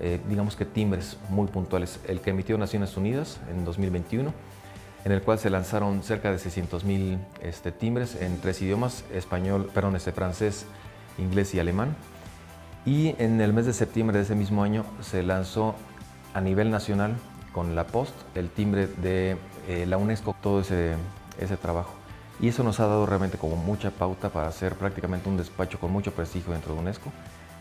eh, 0.00 0.20
digamos 0.28 0.54
que 0.54 0.64
timbres 0.64 1.16
muy 1.30 1.48
puntuales, 1.48 2.00
el 2.06 2.20
que 2.20 2.30
emitió 2.30 2.58
Naciones 2.58 2.96
Unidas 2.96 3.40
en 3.50 3.64
2021 3.64 4.32
en 5.08 5.12
el 5.14 5.22
cual 5.22 5.38
se 5.38 5.48
lanzaron 5.48 6.02
cerca 6.02 6.30
de 6.30 6.36
600.000 6.36 7.16
este, 7.40 7.72
timbres 7.72 8.14
en 8.20 8.42
tres 8.42 8.60
idiomas, 8.60 9.06
español, 9.10 9.70
perdón, 9.72 9.96
este, 9.96 10.12
francés, 10.12 10.66
inglés 11.16 11.54
y 11.54 11.58
alemán. 11.58 11.96
Y 12.84 13.14
en 13.16 13.40
el 13.40 13.54
mes 13.54 13.64
de 13.64 13.72
septiembre 13.72 14.18
de 14.18 14.24
ese 14.24 14.34
mismo 14.34 14.62
año 14.62 14.84
se 15.00 15.22
lanzó 15.22 15.74
a 16.34 16.42
nivel 16.42 16.70
nacional 16.70 17.16
con 17.52 17.74
la 17.74 17.86
Post 17.86 18.12
el 18.34 18.50
timbre 18.50 18.86
de 18.86 19.38
eh, 19.66 19.86
la 19.86 19.96
UNESCO, 19.96 20.36
todo 20.42 20.60
ese, 20.60 20.92
ese 21.40 21.56
trabajo. 21.56 21.94
Y 22.38 22.48
eso 22.48 22.62
nos 22.62 22.78
ha 22.78 22.86
dado 22.86 23.06
realmente 23.06 23.38
como 23.38 23.56
mucha 23.56 23.90
pauta 23.90 24.28
para 24.28 24.48
hacer 24.48 24.74
prácticamente 24.74 25.30
un 25.30 25.38
despacho 25.38 25.80
con 25.80 25.90
mucho 25.90 26.12
prestigio 26.12 26.52
dentro 26.52 26.74
de 26.74 26.80
UNESCO. 26.80 27.10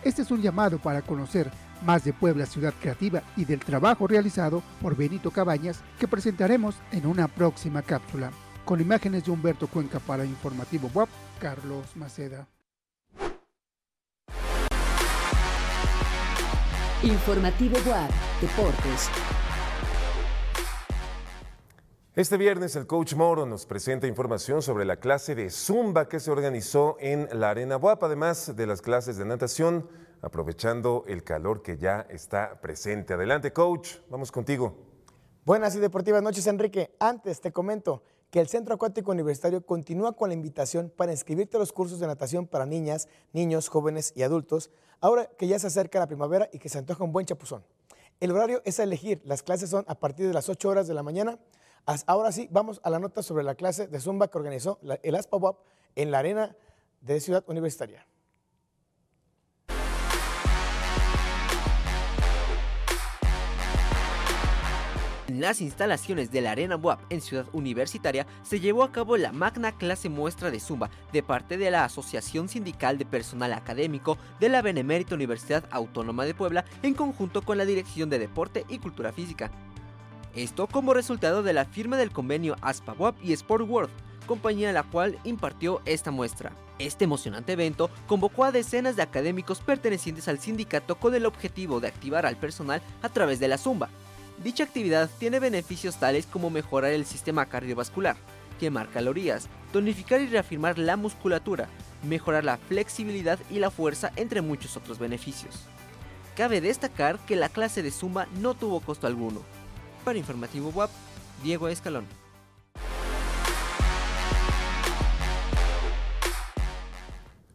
Este 0.03 0.21
es 0.21 0.31
un 0.31 0.41
llamado 0.41 0.77
para 0.77 1.01
conocer 1.01 1.51
más 1.86 2.03
de 2.03 2.13
Puebla 2.13 2.45
Ciudad 2.45 2.73
Creativa 2.79 3.21
y 3.36 3.45
del 3.45 3.60
trabajo 3.60 4.07
realizado 4.07 4.63
por 4.81 4.95
Benito 4.95 5.31
Cabañas 5.31 5.81
que 5.99 6.07
presentaremos 6.07 6.75
en 6.91 7.05
una 7.05 7.27
próxima 7.27 7.81
cápsula. 7.81 8.31
Con 8.65 8.81
imágenes 8.81 9.25
de 9.25 9.31
Humberto 9.31 9.67
Cuenca 9.67 9.99
para 9.99 10.25
Informativo 10.25 10.89
WAP, 10.93 11.10
Carlos 11.39 11.95
Maceda. 11.95 12.47
Informativo 17.03 17.77
WAP, 17.86 18.12
Deportes. 18.41 19.10
Este 22.17 22.38
viernes 22.38 22.75
el 22.75 22.88
coach 22.88 23.13
Moro 23.13 23.45
nos 23.45 23.67
presenta 23.67 24.08
información 24.08 24.63
sobre 24.63 24.86
la 24.86 24.97
clase 24.97 25.36
de 25.36 25.51
Zumba 25.51 26.10
que 26.10 26.19
se 26.19 26.32
organizó 26.32 26.97
en 26.99 27.30
la 27.32 27.51
Arena 27.51 27.77
WAP, 27.77 28.03
además 28.03 28.56
de 28.56 28.65
las 28.65 28.82
clases 28.82 29.17
de 29.17 29.25
natación 29.25 29.88
aprovechando 30.23 31.03
el 31.06 31.23
calor 31.23 31.62
que 31.62 31.77
ya 31.77 32.08
está 32.10 32.60
presente. 32.60 33.13
Adelante, 33.13 33.53
coach, 33.53 33.97
vamos 34.10 34.32
contigo. 34.32 34.75
Buenas 35.45 35.75
y 35.75 35.80
deportivas 35.80 36.23
noches, 36.23 36.47
Enrique. 36.47 36.95
Antes 36.99 37.39
te 37.39 37.51
comento 37.51 38.01
que 38.32 38.39
el 38.39 38.47
Centro 38.47 38.73
Acuático 38.73 39.12
Universitario 39.12 39.63
continúa 39.63 40.13
con 40.13 40.30
la 40.30 40.34
invitación 40.34 40.91
para 40.97 41.12
inscribirte 41.12 41.58
a 41.58 41.60
los 41.60 41.71
cursos 41.71 41.99
de 41.99 42.08
natación 42.08 42.47
para 42.47 42.65
niñas, 42.65 43.10
niños, 43.32 43.67
jóvenes 43.69 44.13
y 44.15 44.23
adultos, 44.23 44.71
ahora 45.01 45.30
que 45.38 45.47
ya 45.47 45.60
se 45.60 45.67
acerca 45.67 45.99
la 45.99 46.08
primavera 46.08 46.49
y 46.51 46.58
que 46.58 46.69
se 46.69 46.80
antoja 46.80 47.03
un 47.03 47.12
buen 47.12 47.27
chapuzón. 47.27 47.63
El 48.19 48.32
horario 48.32 48.63
es 48.65 48.80
a 48.80 48.84
elegir, 48.84 49.21
las 49.23 49.43
clases 49.43 49.69
son 49.69 49.86
a 49.88 49.93
partir 49.93 50.25
de 50.25 50.34
las 50.34 50.49
8 50.49 50.67
horas 50.67 50.88
de 50.88 50.95
la 50.95 51.03
mañana. 51.03 51.38
Ahora 51.85 52.31
sí, 52.31 52.47
vamos 52.51 52.81
a 52.83 52.89
la 52.89 52.99
nota 52.99 53.23
sobre 53.23 53.43
la 53.43 53.55
clase 53.55 53.87
de 53.87 53.99
Zumba 53.99 54.27
que 54.27 54.37
organizó 54.37 54.79
el 55.03 55.15
ASPAWAP 55.15 55.57
en 55.95 56.11
la 56.11 56.19
arena 56.19 56.55
de 57.01 57.19
Ciudad 57.19 57.43
Universitaria. 57.47 58.05
En 65.27 65.41
las 65.41 65.59
instalaciones 65.61 66.31
de 66.31 66.41
la 66.41 66.51
Arena 66.51 66.77
WAP 66.77 66.99
en 67.11 67.21
Ciudad 67.21 67.45
Universitaria 67.51 68.25
se 68.43 68.59
llevó 68.59 68.83
a 68.83 68.91
cabo 68.91 69.17
la 69.17 69.33
magna 69.33 69.77
clase 69.77 70.07
muestra 70.07 70.49
de 70.51 70.59
Zumba 70.61 70.89
de 71.11 71.21
parte 71.21 71.57
de 71.57 71.69
la 71.69 71.83
Asociación 71.83 72.47
Sindical 72.47 72.97
de 72.97 73.05
Personal 73.05 73.51
Académico 73.51 74.17
de 74.39 74.49
la 74.49 74.61
Benemérita 74.61 75.15
Universidad 75.15 75.65
Autónoma 75.69 76.25
de 76.25 76.33
Puebla 76.33 76.63
en 76.81 76.93
conjunto 76.93 77.41
con 77.41 77.57
la 77.57 77.65
Dirección 77.65 78.09
de 78.09 78.19
Deporte 78.19 78.65
y 78.69 78.79
Cultura 78.79 79.11
Física. 79.11 79.51
Esto 80.38 80.67
como 80.67 80.93
resultado 80.93 81.43
de 81.43 81.52
la 81.52 81.65
firma 81.65 81.97
del 81.97 82.12
convenio 82.12 82.56
ASPA 82.62 82.93
WAP 82.93 83.15
y 83.21 83.34
Sport 83.34 83.67
World, 83.67 83.91
compañía 84.26 84.71
la 84.71 84.84
cual 84.84 85.19
impartió 85.26 85.82
esta 85.86 86.12
muestra. 86.12 86.54
Este 86.80 87.04
emocionante 87.04 87.54
evento 87.54 87.89
convocó 88.06 88.45
a 88.45 88.52
decenas 88.52 88.95
de 88.95 89.02
académicos 89.02 89.60
pertenecientes 89.60 90.28
al 90.28 90.39
sindicato 90.39 90.95
con 90.95 91.15
el 91.15 91.26
objetivo 91.26 91.80
de 91.80 91.88
activar 91.88 92.26
al 92.26 92.38
personal 92.38 92.82
a 93.02 93.10
través 93.10 93.39
de 93.39 93.47
la 93.50 93.58
Zumba, 93.58 93.89
Dicha 94.43 94.63
actividad 94.63 95.10
tiene 95.17 95.39
beneficios 95.39 95.97
tales 95.97 96.28
como 96.28 96.52
mejorar 96.52 96.91
el 96.91 97.06
sistema 97.06 97.47
cardiovascular, 97.47 98.17
quemar 98.60 98.88
calorías, 98.89 99.50
tonificar 99.73 100.21
y 100.21 100.28
reafirmar 100.28 100.78
la 100.78 100.95
musculatura, 100.95 101.67
mejorar 102.04 102.43
la 102.43 102.58
flexibilidad 102.58 103.39
y 103.50 103.58
la 103.58 103.71
fuerza, 103.71 104.12
entre 104.15 104.41
muchos 104.41 104.78
otros 104.78 105.00
beneficios. 105.00 105.56
Cabe 106.36 106.62
destacar 106.62 107.17
que 107.26 107.36
la 107.36 107.50
clase 107.50 107.82
de 107.82 107.89
Zumba 107.89 108.28
no 108.39 108.54
tuvo 108.54 108.80
costo 108.80 109.08
alguno. 109.08 109.41
Para 110.07 110.19
Informativo 110.19 110.69
WAP, 110.69 110.89
Diego 111.43 111.67
Escalón. 111.67 112.07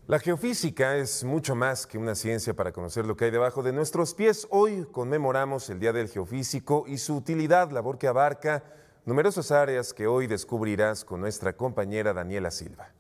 La 0.06 0.18
geofísica 0.18 0.98
es 0.98 1.24
mucho 1.24 1.54
más 1.54 1.86
que 1.86 1.96
una 1.96 2.14
ciencia 2.14 2.52
para 2.52 2.70
conocer 2.70 3.06
lo 3.06 3.16
que 3.16 3.24
hay 3.24 3.30
debajo 3.30 3.62
de 3.62 3.72
nuestros 3.72 4.12
pies. 4.12 4.46
Hoy 4.50 4.86
conmemoramos 4.92 5.70
el 5.70 5.80
Día 5.80 5.94
del 5.94 6.10
Geofísico 6.10 6.84
y 6.86 6.98
su 6.98 7.16
utilidad, 7.16 7.70
labor 7.70 7.96
que 7.96 8.06
abarca 8.06 8.62
numerosas 9.06 9.50
áreas 9.50 9.94
que 9.94 10.06
hoy 10.06 10.26
descubrirás 10.26 11.06
con 11.06 11.22
nuestra 11.22 11.54
compañera 11.54 12.12
Daniela 12.12 12.50
Silva. 12.50 12.92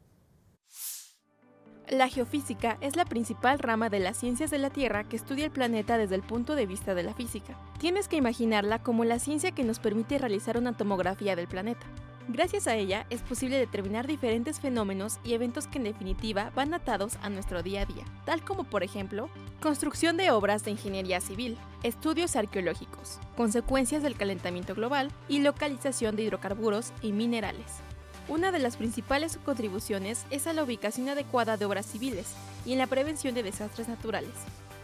La 1.92 2.08
geofísica 2.08 2.78
es 2.80 2.96
la 2.96 3.04
principal 3.04 3.58
rama 3.58 3.90
de 3.90 3.98
las 3.98 4.16
ciencias 4.16 4.50
de 4.50 4.56
la 4.56 4.70
Tierra 4.70 5.04
que 5.04 5.14
estudia 5.14 5.44
el 5.44 5.50
planeta 5.50 5.98
desde 5.98 6.14
el 6.14 6.22
punto 6.22 6.54
de 6.54 6.64
vista 6.64 6.94
de 6.94 7.02
la 7.02 7.12
física. 7.12 7.54
Tienes 7.78 8.08
que 8.08 8.16
imaginarla 8.16 8.82
como 8.82 9.04
la 9.04 9.18
ciencia 9.18 9.50
que 9.50 9.62
nos 9.62 9.78
permite 9.78 10.16
realizar 10.16 10.56
una 10.56 10.74
tomografía 10.74 11.36
del 11.36 11.48
planeta. 11.48 11.86
Gracias 12.28 12.66
a 12.66 12.76
ella 12.76 13.04
es 13.10 13.20
posible 13.20 13.58
determinar 13.58 14.06
diferentes 14.06 14.58
fenómenos 14.58 15.18
y 15.22 15.34
eventos 15.34 15.66
que 15.66 15.76
en 15.76 15.84
definitiva 15.84 16.50
van 16.54 16.72
atados 16.72 17.18
a 17.20 17.28
nuestro 17.28 17.62
día 17.62 17.82
a 17.82 17.84
día, 17.84 18.04
tal 18.24 18.42
como 18.42 18.64
por 18.64 18.82
ejemplo, 18.82 19.28
construcción 19.60 20.16
de 20.16 20.30
obras 20.30 20.64
de 20.64 20.70
ingeniería 20.70 21.20
civil, 21.20 21.58
estudios 21.82 22.36
arqueológicos, 22.36 23.20
consecuencias 23.36 24.02
del 24.02 24.16
calentamiento 24.16 24.74
global 24.74 25.10
y 25.28 25.40
localización 25.40 26.16
de 26.16 26.22
hidrocarburos 26.22 26.94
y 27.02 27.12
minerales. 27.12 27.82
Una 28.28 28.52
de 28.52 28.60
las 28.60 28.76
principales 28.76 29.38
contribuciones 29.44 30.26
es 30.30 30.46
a 30.46 30.52
la 30.52 30.62
ubicación 30.62 31.08
adecuada 31.08 31.56
de 31.56 31.64
obras 31.64 31.86
civiles 31.86 32.26
y 32.64 32.72
en 32.72 32.78
la 32.78 32.86
prevención 32.86 33.34
de 33.34 33.42
desastres 33.42 33.88
naturales. 33.88 34.30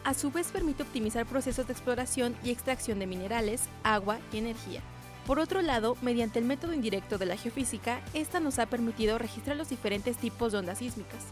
A 0.05 0.15
su 0.15 0.31
vez 0.31 0.49
permite 0.49 0.83
optimizar 0.83 1.25
procesos 1.25 1.67
de 1.67 1.73
exploración 1.73 2.37
y 2.43 2.51
extracción 2.51 2.99
de 2.99 3.07
minerales, 3.07 3.63
agua 3.85 4.19
y 4.33 4.39
energía. 4.39 4.83
Por 5.25 5.39
otro 5.39 5.63
lado, 5.63 5.97
mediante 6.03 6.39
el 6.39 6.47
método 6.47 6.73
indirecto 6.73 7.17
de 7.17 7.27
la 7.27 7.37
geofísica, 7.37 8.01
esta 8.13 8.41
nos 8.41 8.59
ha 8.59 8.67
permitido 8.67 9.19
registrar 9.19 9.57
los 9.57 9.69
diferentes 9.69 10.17
tipos 10.17 10.53
de 10.53 10.59
ondas 10.59 10.79
sísmicas. 10.79 11.25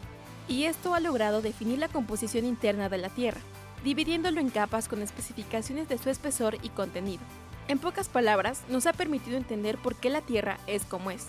Y 0.49 0.65
esto 0.65 0.95
ha 0.95 1.01
logrado 1.01 1.43
definir 1.43 1.79
la 1.79 1.89
composición 1.89 2.45
interna 2.45 2.89
de 2.89 2.99
la 2.99 3.09
Tierra, 3.09 3.41
dividiéndolo 3.83 4.41
en 4.41 4.51
capas 4.51 4.89
con 4.89 5.03
especificaciones 5.03 5.89
de 5.89 5.99
su 5.99 6.11
espesor 6.11 6.59
y 6.63 6.69
contenido. 6.69 7.23
En 7.69 7.79
pocas 7.79 8.09
palabras, 8.09 8.63
nos 8.69 8.87
ha 8.87 8.93
permitido 8.93 9.37
entender 9.37 9.77
por 9.79 9.97
qué 9.97 10.11
la 10.11 10.21
Tierra 10.21 10.59
es 10.67 10.85
como 10.85 11.11
es, 11.11 11.27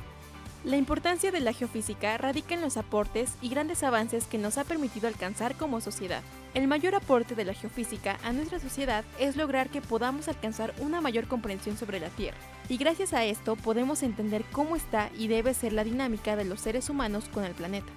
la 0.67 0.75
importancia 0.75 1.32
de 1.32 1.39
la 1.39 1.53
geofísica 1.53 2.17
radica 2.17 2.53
en 2.53 2.60
los 2.60 2.75
aportes 2.75 3.36
y 3.41 3.47
grandes 3.47 3.84
avances 3.84 4.25
que 4.27 4.38
nos 4.38 4.58
ha 4.58 4.65
permitido 4.65 5.08
alcanzar 5.08 5.56
como 5.56 5.80
sociedad. 5.80 6.21
El 6.53 6.67
mayor 6.67 6.93
aporte 6.93 7.36
de 7.36 7.45
la 7.45 7.53
geofísica 7.53 8.17
a 8.21 8.34
nuestra 8.34 8.60
sociedad 8.60 9.06
es 9.17 9.38
lograr 9.38 9.69
que 9.69 9.80
podamos 9.80 10.27
alcanzar 10.27 10.73
una 10.80 10.99
mayor 10.99 11.30
comprensión 11.30 11.77
sobre 11.77 12.01
la 12.01 12.10
Tierra, 12.10 12.38
y 12.67 12.75
gracias 12.75 13.13
a 13.13 13.23
esto 13.23 13.56
podemos 13.56 14.03
entender 14.03 14.43
cómo 14.51 14.75
está 14.75 15.10
y 15.17 15.30
debe 15.30 15.53
ser 15.53 15.71
la 15.71 15.86
dinámica 15.86 16.36
de 16.36 16.43
los 16.43 16.60
seres 16.60 16.89
humanos 16.89 17.30
con 17.34 17.45
el 17.45 17.53
planeta. 17.53 17.93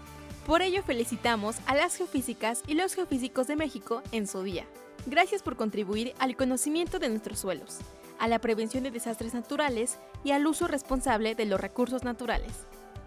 Por 0.46 0.62
ello 0.62 0.84
felicitamos 0.84 1.56
a 1.66 1.74
las 1.74 1.96
geofísicas 1.96 2.62
y 2.68 2.74
los 2.74 2.94
geofísicos 2.94 3.48
de 3.48 3.56
México 3.56 4.00
en 4.12 4.28
su 4.28 4.44
día. 4.44 4.64
Gracias 5.06 5.42
por 5.42 5.56
contribuir 5.56 6.14
al 6.20 6.36
conocimiento 6.36 7.00
de 7.00 7.08
nuestros 7.08 7.40
suelos 7.40 7.80
a 8.20 8.28
la 8.28 8.38
prevención 8.38 8.84
de 8.84 8.90
desastres 8.92 9.34
naturales 9.34 9.98
y 10.22 10.30
al 10.30 10.46
uso 10.46 10.68
responsable 10.68 11.34
de 11.34 11.46
los 11.46 11.60
recursos 11.60 12.04
naturales. 12.04 12.52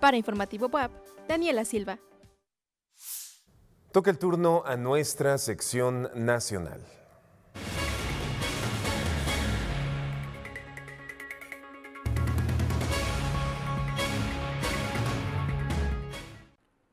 Para 0.02 0.17
Informativo 0.17 0.67
WAP, 0.67 0.91
Daniela 1.30 1.63
Silva. 1.63 1.99
Toca 3.93 4.10
el 4.10 4.17
turno 4.17 4.63
a 4.65 4.76
nuestra 4.76 5.38
sección 5.38 6.10
nacional. 6.15 6.82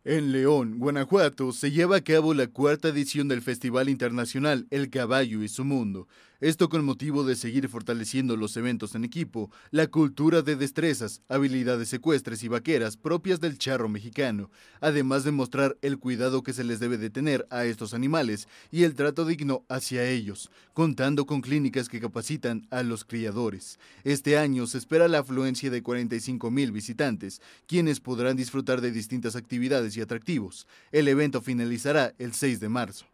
En 0.05 0.33
León, 0.33 0.79
Guanajuato, 0.79 1.53
se 1.53 1.71
lleva 1.71 1.97
a 1.97 2.01
cabo 2.01 2.35
la 2.35 2.49
cuarta 2.49 2.89
edición 2.89 3.29
del 3.29 3.43
Festival 3.43 3.89
Internacional 3.89 4.67
El 4.71 4.91
Caballo 4.91 5.43
y 5.43 5.49
su 5.49 5.65
Mundo, 5.65 6.09
esto 6.41 6.69
con 6.71 6.85
motivo 6.85 7.25
de 7.25 7.37
seguir 7.37 7.69
fortaleciendo 7.69 8.37
los 8.37 8.57
eventos 8.57 8.95
en 8.95 9.05
equipo, 9.05 9.51
la 9.71 9.89
cultura 9.89 10.41
de 10.41 10.57
destrezas, 10.57 11.23
habilidades 11.29 11.89
secuestres 11.89 12.43
y 12.43 12.49
vaqueras 12.49 12.97
propias 12.97 13.41
del 13.41 13.59
charro 13.59 13.89
mexicano, 13.89 14.51
además 14.81 15.25
de 15.25 15.33
mostrar 15.33 15.77
el 15.83 15.99
cuidado 15.99 16.43
que 16.43 16.53
se 16.53 16.65
les 16.65 16.81
debe 16.81 16.97
de 16.97 17.11
tener 17.11 17.47
a 17.51 17.67
estos 17.67 17.93
animales 17.93 18.49
y 18.71 18.85
el 18.85 18.95
trato 18.95 19.27
digno 19.27 19.65
hacia 19.69 20.09
ellos, 20.09 20.51
contando 20.73 21.27
con 21.27 21.43
clínicas 21.43 21.89
que 21.89 22.01
capacitan 22.01 22.67
a 22.71 22.83
los 22.83 23.05
criadores. 23.05 23.79
Este 24.05 24.39
año 24.39 24.67
se 24.67 24.79
espera 24.79 25.09
la 25.09 25.19
afluencia 25.19 25.71
de 25.71 25.83
45 25.83 26.51
mil 26.51 26.73
visitantes, 26.73 27.43
quienes 27.67 28.01
podrán 28.01 28.37
disfrutar 28.37 28.81
de 28.81 28.93
distintas 28.93 29.37
actividades 29.37 29.97
y 29.97 30.01
atractivos. 30.01 30.67
El 30.91 31.09
evento 31.09 31.43
finalizará 31.43 32.15
el 32.19 32.33
6 32.33 32.61
de 32.61 32.69
marzo. 32.69 33.07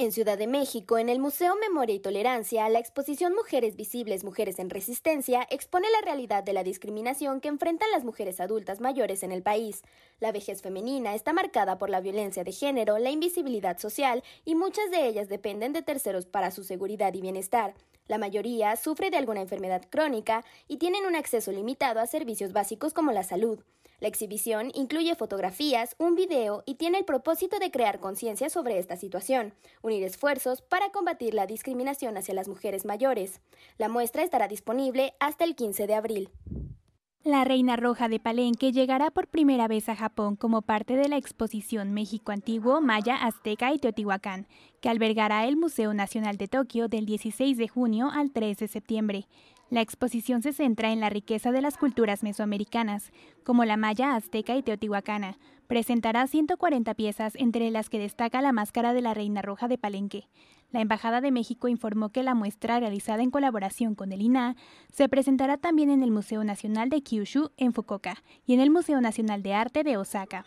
En 0.00 0.12
Ciudad 0.12 0.38
de 0.38 0.46
México, 0.46 0.96
en 0.96 1.10
el 1.10 1.18
Museo 1.18 1.56
Memoria 1.56 1.94
y 1.94 2.00
Tolerancia, 2.00 2.66
la 2.70 2.78
exposición 2.78 3.34
Mujeres 3.34 3.76
Visibles, 3.76 4.24
Mujeres 4.24 4.58
en 4.58 4.70
Resistencia 4.70 5.46
expone 5.50 5.88
la 5.90 6.00
realidad 6.00 6.42
de 6.42 6.54
la 6.54 6.64
discriminación 6.64 7.42
que 7.42 7.48
enfrentan 7.48 7.90
las 7.90 8.02
mujeres 8.02 8.40
adultas 8.40 8.80
mayores 8.80 9.22
en 9.22 9.30
el 9.30 9.42
país. 9.42 9.82
La 10.18 10.32
vejez 10.32 10.62
femenina 10.62 11.14
está 11.14 11.34
marcada 11.34 11.76
por 11.76 11.90
la 11.90 12.00
violencia 12.00 12.44
de 12.44 12.52
género, 12.52 12.96
la 12.96 13.10
invisibilidad 13.10 13.76
social 13.76 14.24
y 14.46 14.54
muchas 14.54 14.90
de 14.90 15.06
ellas 15.06 15.28
dependen 15.28 15.74
de 15.74 15.82
terceros 15.82 16.24
para 16.24 16.50
su 16.50 16.64
seguridad 16.64 17.12
y 17.12 17.20
bienestar. 17.20 17.74
La 18.08 18.16
mayoría 18.16 18.76
sufre 18.76 19.10
de 19.10 19.18
alguna 19.18 19.42
enfermedad 19.42 19.82
crónica 19.90 20.46
y 20.66 20.78
tienen 20.78 21.04
un 21.04 21.14
acceso 21.14 21.52
limitado 21.52 22.00
a 22.00 22.06
servicios 22.06 22.54
básicos 22.54 22.94
como 22.94 23.12
la 23.12 23.22
salud. 23.22 23.60
La 24.00 24.08
exhibición 24.08 24.72
incluye 24.74 25.14
fotografías, 25.14 25.94
un 25.98 26.14
video 26.14 26.62
y 26.64 26.76
tiene 26.76 26.98
el 26.98 27.04
propósito 27.04 27.58
de 27.58 27.70
crear 27.70 28.00
conciencia 28.00 28.48
sobre 28.48 28.78
esta 28.78 28.96
situación, 28.96 29.52
unir 29.82 30.02
esfuerzos 30.02 30.62
para 30.62 30.90
combatir 30.90 31.34
la 31.34 31.46
discriminación 31.46 32.16
hacia 32.16 32.34
las 32.34 32.48
mujeres 32.48 32.86
mayores. 32.86 33.40
La 33.76 33.90
muestra 33.90 34.22
estará 34.22 34.48
disponible 34.48 35.12
hasta 35.20 35.44
el 35.44 35.54
15 35.54 35.86
de 35.86 35.94
abril. 35.94 36.30
La 37.22 37.44
Reina 37.44 37.76
Roja 37.76 38.08
de 38.08 38.18
Palenque 38.18 38.72
llegará 38.72 39.10
por 39.10 39.28
primera 39.28 39.68
vez 39.68 39.90
a 39.90 39.94
Japón 39.94 40.36
como 40.36 40.62
parte 40.62 40.96
de 40.96 41.06
la 41.06 41.18
exposición 41.18 41.92
México 41.92 42.32
Antiguo, 42.32 42.80
Maya, 42.80 43.16
Azteca 43.16 43.74
y 43.74 43.78
Teotihuacán, 43.78 44.46
que 44.80 44.88
albergará 44.88 45.46
el 45.46 45.58
Museo 45.58 45.92
Nacional 45.92 46.38
de 46.38 46.48
Tokio 46.48 46.88
del 46.88 47.04
16 47.04 47.58
de 47.58 47.68
junio 47.68 48.08
al 48.10 48.32
3 48.32 48.56
de 48.56 48.68
septiembre. 48.68 49.26
La 49.70 49.80
exposición 49.80 50.42
se 50.42 50.52
centra 50.52 50.92
en 50.92 51.00
la 51.00 51.10
riqueza 51.10 51.52
de 51.52 51.62
las 51.62 51.78
culturas 51.78 52.22
mesoamericanas, 52.22 53.12
como 53.44 53.64
la 53.64 53.76
maya, 53.76 54.14
azteca 54.14 54.56
y 54.56 54.62
teotihuacana, 54.62 55.38
Presentará 55.70 56.26
140 56.26 56.94
piezas, 56.94 57.36
entre 57.36 57.70
las 57.70 57.88
que 57.88 58.00
destaca 58.00 58.42
la 58.42 58.50
máscara 58.50 58.92
de 58.92 59.02
la 59.02 59.14
Reina 59.14 59.40
Roja 59.40 59.68
de 59.68 59.78
Palenque. 59.78 60.26
La 60.72 60.80
Embajada 60.80 61.20
de 61.20 61.30
México 61.30 61.68
informó 61.68 62.08
que 62.08 62.24
la 62.24 62.34
muestra, 62.34 62.80
realizada 62.80 63.22
en 63.22 63.30
colaboración 63.30 63.94
con 63.94 64.10
el 64.10 64.20
INAH, 64.20 64.56
se 64.92 65.08
presentará 65.08 65.58
también 65.58 65.88
en 65.88 66.02
el 66.02 66.10
Museo 66.10 66.42
Nacional 66.42 66.88
de 66.88 67.02
Kyushu 67.02 67.52
en 67.56 67.72
Fukuoka 67.72 68.16
y 68.46 68.54
en 68.54 68.58
el 68.58 68.70
Museo 68.70 69.00
Nacional 69.00 69.44
de 69.44 69.54
Arte 69.54 69.84
de 69.84 69.96
Osaka. 69.96 70.44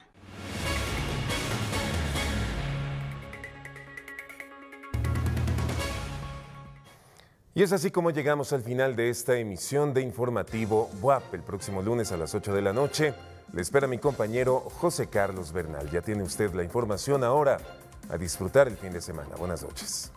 Y 7.55 7.61
es 7.61 7.71
así 7.71 7.91
como 7.91 8.09
llegamos 8.09 8.51
al 8.51 8.63
final 8.63 8.95
de 8.95 9.09
esta 9.09 9.37
emisión 9.37 9.93
de 9.93 10.01
informativo 10.01 10.89
WAP. 11.01 11.35
El 11.35 11.43
próximo 11.43 11.83
lunes 11.83 12.11
a 12.11 12.17
las 12.17 12.33
8 12.33 12.51
de 12.51 12.61
la 12.63 12.73
noche 12.73 13.13
le 13.53 13.61
espera 13.61 13.85
mi 13.85 13.99
compañero 13.99 14.59
José 14.59 15.07
Carlos 15.07 15.53
Bernal. 15.53 15.87
Ya 15.91 16.01
tiene 16.01 16.23
usted 16.23 16.51
la 16.53 16.63
información 16.63 17.23
ahora. 17.23 17.59
A 18.09 18.17
disfrutar 18.17 18.67
el 18.67 18.75
fin 18.75 18.91
de 18.91 19.01
semana. 19.01 19.35
Buenas 19.37 19.61
noches. 19.63 20.11